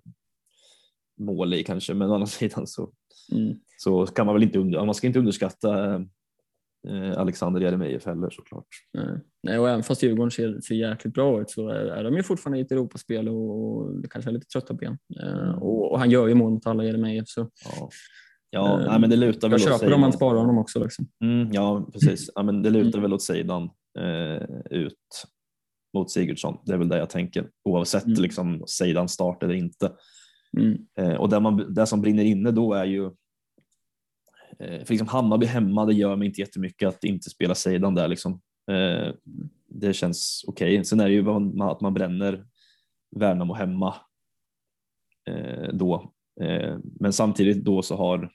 [1.20, 1.94] mål i kanske.
[1.94, 2.91] Men å andra sidan så,
[3.32, 3.54] Mm.
[3.78, 5.96] så kan man väl inte, man ska inte underskatta
[6.88, 8.68] eh, Alexander Jeremejeff heller såklart.
[8.94, 9.20] Nej.
[9.44, 12.24] Nej, och även fast Djurgården ser, ser jäkligt bra ut så är, är de ju
[12.24, 14.98] fortfarande i ett Europaspel och, och det kanske är lite trötta ben.
[15.24, 17.89] Eh, och, och han gör ju mål mot alla Jeremejeff så Ja,
[18.54, 20.84] ja Eh, nej, men det lutar väl jag köper om man sparar honom också.
[20.84, 21.08] Liksom.
[21.24, 22.30] Mm, ja, precis.
[22.36, 23.01] Ja, men det lutar Mm.
[23.01, 24.97] väl åt Seidan eh, ut
[25.93, 26.58] mot Sigurdsson.
[26.66, 28.22] Det är väl det jag tänker oavsett Mm.
[28.22, 29.91] liksom Seidan start eller inte.
[30.58, 30.78] Mm.
[30.97, 33.06] Eh, och det, man, det som brinner inne då är ju
[34.60, 38.08] eh, för liksom Hammarby hemma, det gör mig inte jättemycket att inte spela Seidan där
[38.08, 38.41] liksom.
[38.72, 39.14] Eh,
[39.68, 40.86] det känns okej.
[40.86, 41.30] Sen är det ju
[41.64, 42.45] att man bränner
[43.16, 43.95] Värnamo hemma
[45.74, 46.12] då.
[46.99, 48.32] Men samtidigt då så har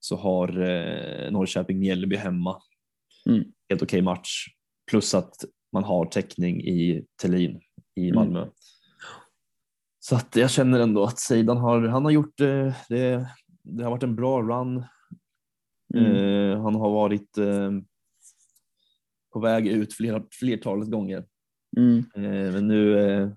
[0.00, 2.60] så har eh, Norrköping Mjällby hemma.
[3.28, 3.44] Mm.
[3.68, 4.46] Helt okej match.
[4.90, 5.34] Plus att
[5.72, 7.60] man har täckning i Thelin
[7.96, 8.14] i Mm.
[8.14, 8.48] Malmö.
[10.00, 13.28] Så att jag känner ändå att Seidan har, han har gjort eh, det,
[13.62, 14.84] det har varit en bra run.
[15.94, 16.12] Mm.
[16.14, 17.70] Eh, han har varit eh,
[19.32, 21.24] på väg ut flera, flertalet gånger.
[21.76, 21.98] Mm.
[21.98, 23.28] Eh, men nu eh,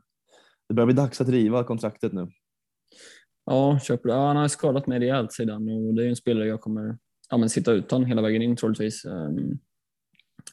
[0.68, 2.32] det börjar bli dags att riva kontraktet nu.
[3.46, 4.16] Ja, köper det.
[4.16, 6.98] Ja, han har skadat mig rejält sedan och det är en spelare jag kommer
[7.30, 9.06] ja, men sitta utan hela vägen in troligtvis.
[9.06, 9.60] Ehm,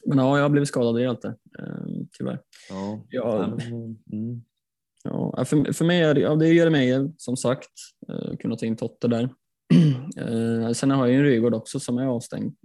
[0.05, 2.39] Men ja, jag har blivit skadad rejält där, ehm, tyvärr.
[2.69, 3.05] Ja.
[3.09, 3.43] Ja.
[4.11, 4.41] Mm.
[5.03, 7.69] Ja, för, för mig är det, ja, det är Jeremejeff som sagt,
[8.09, 9.29] eh, kunna ta in Totte där.
[10.17, 12.55] Eh, sen har jag ju en Rygaard också som är avstängd.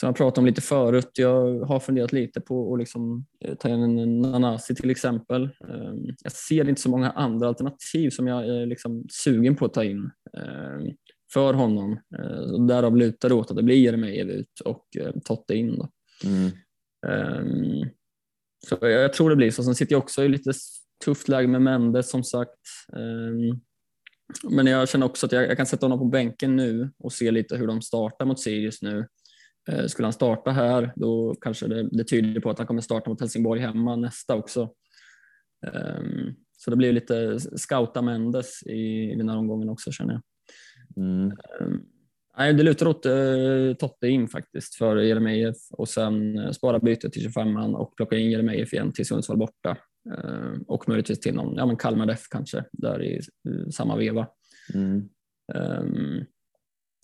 [0.00, 3.68] Som jag pratade om lite förut, jag har funderat lite på att liksom, eh, ta
[3.68, 5.42] in en Nanasi till exempel.
[5.44, 5.92] Eh,
[6.22, 9.84] jag ser inte så många andra alternativ som jag är liksom sugen på att ta
[9.84, 10.94] in eh,
[11.32, 11.92] för honom.
[12.18, 15.76] Eh, därav lutar det åt att det blir Jeremejeff ut och eh, Totte in.
[15.76, 15.88] Då.
[16.24, 16.50] Mm.
[17.06, 17.90] Ehm,
[18.68, 19.62] så jag, tror det blir så.
[19.62, 20.52] Sen sitter jag också i lite
[21.04, 22.60] tufft läge med Mendes som sagt.
[22.92, 23.60] Ehm,
[24.50, 27.30] men jag känner också att jag, jag kan sätta honom på bänken nu och se
[27.30, 29.06] lite hur de startar mot Sirius nu.
[29.68, 33.10] Eh, skulle han starta här då kanske det, det tyder på att han kommer starta
[33.10, 34.70] mot Helsingborg hemma nästa också.
[35.66, 40.22] Ehm, så det blir lite scouta Mendes i, i den här omgången också känner jag.
[41.04, 41.32] Mm.
[41.60, 41.80] Ehm,
[42.38, 47.12] Nej, det lutar åt uh, Totte in faktiskt för Jeremejeff och sen uh, spara bytet
[47.12, 49.76] till 25an och plocka in Jeremejeff igen till Sundsvall borta.
[50.14, 54.26] Ehm, och möjligtvis till någon, ja men Kalmar F kanske, där i uh, samma veva.
[54.74, 55.08] Mm.
[55.54, 56.24] Ehm,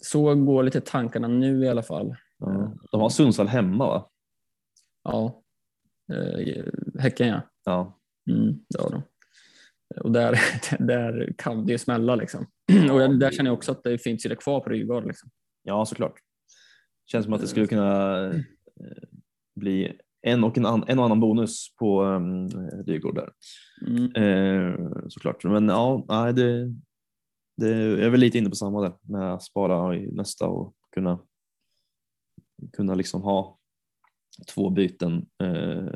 [0.03, 2.17] så går lite tankarna nu i alla fall.
[2.47, 2.74] Ja.
[2.90, 4.11] De har Sundsvall hemma va?
[5.05, 5.42] Ja,
[6.12, 6.64] uh,
[6.99, 7.40] Häcken ja.
[7.64, 7.99] Ja.
[8.30, 9.03] Mm, det har de.
[10.01, 10.38] Och där,
[10.78, 12.47] där kan det ju smälla liksom.
[12.90, 15.07] Och där känner jag också att det finns det kvar på Rygaard.
[15.07, 15.30] Liksom.
[15.62, 16.14] ja, såklart.
[17.07, 18.34] Känns som att det skulle kunna eh,
[19.57, 22.49] bli en och, en, an, en och annan bonus på um,
[22.84, 23.30] Dyrgård där.
[23.86, 24.14] Mm.
[24.14, 25.45] Eh, såklart.
[25.45, 26.74] Men ja, nej, det,
[27.57, 30.74] det, jag är väl lite inne på samma där med att spara i nästa och
[30.95, 31.18] kunna,
[32.73, 33.59] kunna liksom ha
[34.55, 35.89] två byten eh,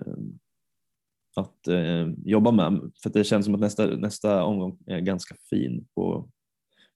[1.37, 2.93] att eh, jobba med.
[3.03, 6.31] För det känns som att nästa, nästa omgång är ganska fin på,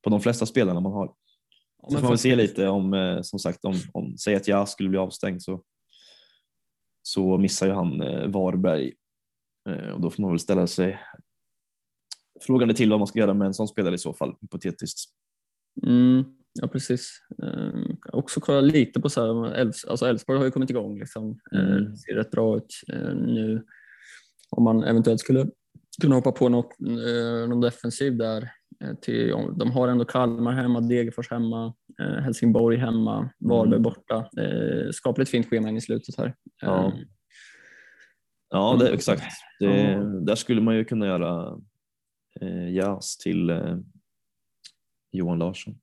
[0.02, 1.14] på de flesta spelarna man har.
[1.82, 4.48] Ja, Så får man väl se lite om, eh, som sagt, om, om säg att
[4.48, 5.62] jag skulle bli avstängd så,
[7.02, 8.92] så missar ju han eh, Varberg
[9.68, 10.98] eh, och då får man väl ställa sig
[12.40, 15.10] frågande till vad man ska göra med en sån spelare i så fall, hypotetiskt.
[15.86, 16.24] Mm,
[16.60, 17.10] ja, precis.
[17.38, 20.98] Um, också kolla lite på så här, Elfs, alltså Elfsborg har ju kommit igång.
[20.98, 21.38] Liksom.
[21.52, 21.66] Mm.
[21.86, 23.64] Eh, ser rätt bra ut eh, nu.
[24.50, 25.46] Om man eventuellt skulle
[26.02, 28.50] kunna hoppa på något, eh, någon defensiv där.
[28.84, 29.28] eh, till,
[29.58, 33.82] de har ändå Kalmar hemma, Degerfors hemma, eh, Helsingborg hemma, Varberg Mm.
[33.82, 34.28] borta.
[34.40, 36.34] Eh, skapligt fint schema in i slutet här.
[36.60, 36.86] Ja.
[36.86, 36.94] Eh,
[38.54, 39.22] Ja, det, exakt.
[39.60, 39.98] Det, Ja.
[39.98, 41.58] Där skulle man ju kunna göra
[42.40, 43.76] eh, jazz till eh,
[45.12, 45.74] Johan Larsson.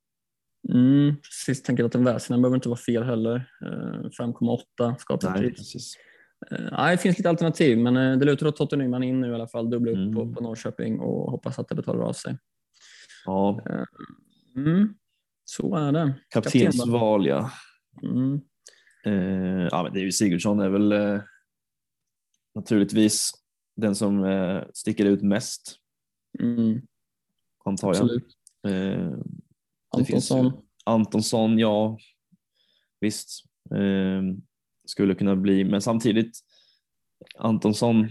[0.73, 3.35] Mm, precis, tänker att en Väsinen behöver inte vara fel heller.
[3.65, 5.57] Eh, 5,8 skapligt Nej, pris.
[5.57, 5.93] precis.
[6.51, 9.31] Eh, Nej, det finns lite alternativ, men eh, det lutar åt Totte Nyman in nu
[9.31, 9.69] i alla fall.
[9.69, 10.13] Dubbla upp Mm.
[10.15, 12.37] på, på Norrköping och hoppas att det betalar av sig.
[13.25, 13.61] Ja,
[14.55, 14.93] Mm.
[15.45, 16.13] Så är det.
[16.29, 17.51] kaptensval ja.
[18.03, 18.41] Mm.
[19.05, 21.21] Eh, ja, men David Sigurdsson är väl eh,
[22.55, 23.31] naturligtvis
[23.75, 25.75] den som eh, sticker ut mest,
[26.39, 26.81] Mm.
[27.65, 27.95] antar jag.
[28.03, 28.27] Absolut.
[29.89, 30.51] Antonsson.
[30.85, 31.97] Antonsson, ja
[33.01, 33.45] visst.
[33.75, 34.21] Eh,
[34.85, 36.39] skulle kunna bli, men samtidigt
[37.37, 38.09] Antonsson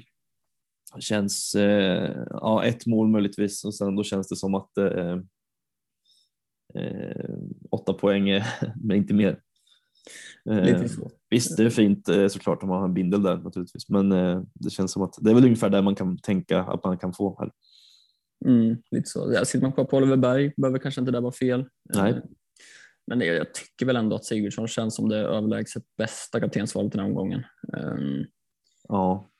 [1.00, 5.18] känns, eh, ja ett mål möjligtvis och sen då känns det som att eh,
[6.74, 7.34] eh,
[7.70, 8.28] åtta poäng,
[8.82, 9.40] men inte mer.
[10.50, 11.10] Eh, Lite så.
[11.30, 14.08] Visst, det är fint eh, såklart om man har en bindel där naturligtvis, men
[14.54, 17.12] det känns som att det är väl ungefär där man kan tänka att man kan
[17.12, 17.50] få här.
[18.46, 19.32] Mm, lite så.
[19.34, 21.64] Ja, sitter man kvar på Oliver Berg behöver kanske inte det vara fel.
[21.94, 22.12] Nej.
[22.12, 22.18] Eh,
[23.06, 27.00] Men det, jag tycker väl ändå att Sigurdsson känns som det överlägset bästa kaptensvalet den
[27.00, 27.40] här omgången.
[27.76, 27.96] Eh,
[28.88, 29.30] Ja,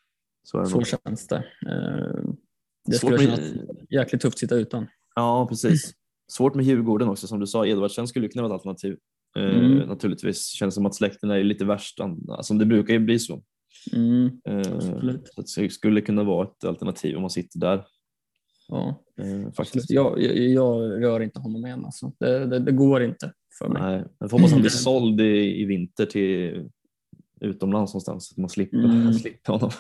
[0.43, 0.87] så är det Så nog.
[0.87, 1.37] känns det.
[1.37, 2.25] Eh,
[2.85, 4.87] Det Svårt skulle med- kännas jäkligt tufft att sitta utan.
[5.15, 5.93] Ja, precis.
[6.33, 7.67] Svårt med Djurgården också, som du sa.
[7.67, 8.97] Edvardsen skulle kunna vara ett alternativ.
[9.39, 9.89] Eh, Mm.
[9.89, 11.99] Naturligtvis känns som att släkten är lite värst,
[12.43, 13.43] som det brukar ju bli så.
[13.93, 14.31] Mm,
[14.75, 15.29] Absolut.
[15.45, 17.85] så det skulle kunna vara ett alternativ om man sitter där.
[18.69, 19.03] Ja.
[19.21, 19.57] Eh, Absolut.
[19.57, 19.91] faktiskt.
[19.91, 21.85] Jag, jag, jag rör inte honom igen.
[21.85, 22.13] Alltså.
[22.21, 23.83] Det, det, det går inte för mig.
[23.83, 26.69] Nej, jag får hoppas han blir såld i, i vinter till
[27.41, 29.13] utomlands någonstans, så att man slipper, Mm.
[29.15, 29.71] slipper honom.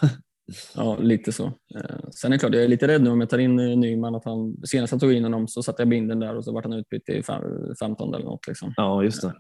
[0.76, 1.45] Ja, lite så.
[1.47, 3.76] Eh, Sen är det klart, jag är lite rädd nu om jag tar in eh,
[3.76, 4.14] Nyman.
[4.14, 6.64] Att han, senast jag tog in honom så satte jag binden där och så vart
[6.64, 8.47] han utbytt i fem- 15 eller något.
[8.47, 8.72] Liksom.
[8.76, 9.34] Ja, just det.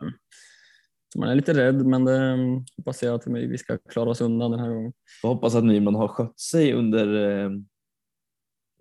[1.12, 2.36] Så man är lite rädd, men det
[2.76, 4.92] hoppas jag att vi ska klara oss undan den här gången.
[5.22, 7.50] Jag hoppas att Nyman har skött sig under, eh,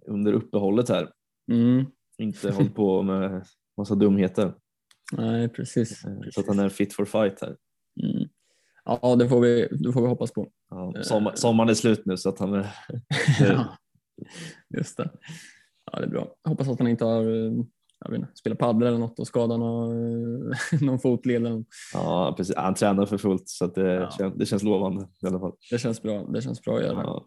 [0.08, 1.12] under uppehållet här.
[1.52, 1.86] Mm.
[2.18, 3.46] Inte hållit på med
[3.78, 4.54] massa dumheter.
[5.12, 6.06] Nej, precis.
[6.06, 7.56] Eh, Så att han är fit for fight här.
[8.04, 8.30] Mm.
[8.86, 10.52] Ja, det får, vi, det får vi hoppas på.
[10.70, 11.02] Ja, Eh.
[11.02, 12.68] sommar, sommaren är slut nu så att han är...
[13.40, 13.78] Ja,
[14.78, 15.10] just det.
[15.92, 16.36] Ja, det är bra.
[16.44, 17.52] Jag hoppas att han inte har eh,
[18.06, 21.36] jag vet inte, spelat padel eller något och skadat någon, någon fotled.
[21.36, 21.68] eller något.
[21.94, 22.56] Ja, precis.
[22.56, 24.12] Han tränar för fullt så det, Ja.
[24.18, 25.52] känns, det känns lovande i alla fall.
[25.72, 26.24] Det känns bra.
[26.24, 27.02] Det känns bra att göra.
[27.04, 27.26] Ja.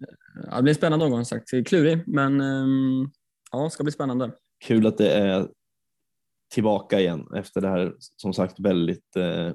[0.50, 1.50] Ja, det blir spännande som sagt.
[1.66, 3.10] Klurig, men ehm,
[3.52, 4.30] ja, ska bli spännande.
[4.64, 5.48] Kul att det är
[6.54, 9.52] tillbaka igen efter det här som sagt väldigt eh,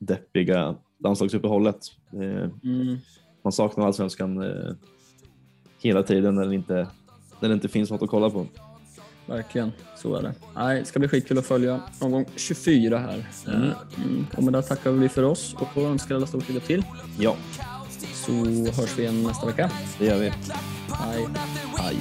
[0.00, 1.78] deppiga landslagsuppehållet.
[2.12, 2.96] Eh, Mm.
[3.44, 4.74] man saknar allsvenskan eh,
[5.82, 6.88] hela tiden när det, inte,
[7.40, 8.46] när det inte finns något att kolla på.
[9.26, 10.34] Verkligen, så är det.
[10.56, 13.26] Nej, det ska bli skitkul att följa omgång 24 här.
[13.46, 13.62] Mm.
[13.96, 14.26] Mm.
[14.36, 16.84] Och med det tackar vi för oss och önskar alla stort lycka till.
[17.18, 17.36] Ja,
[18.14, 18.32] Så
[18.80, 19.70] hörs vi igen nästa vecka.
[19.98, 20.32] det gör vi.
[20.92, 21.26] Hej.
[21.78, 21.96] Hej.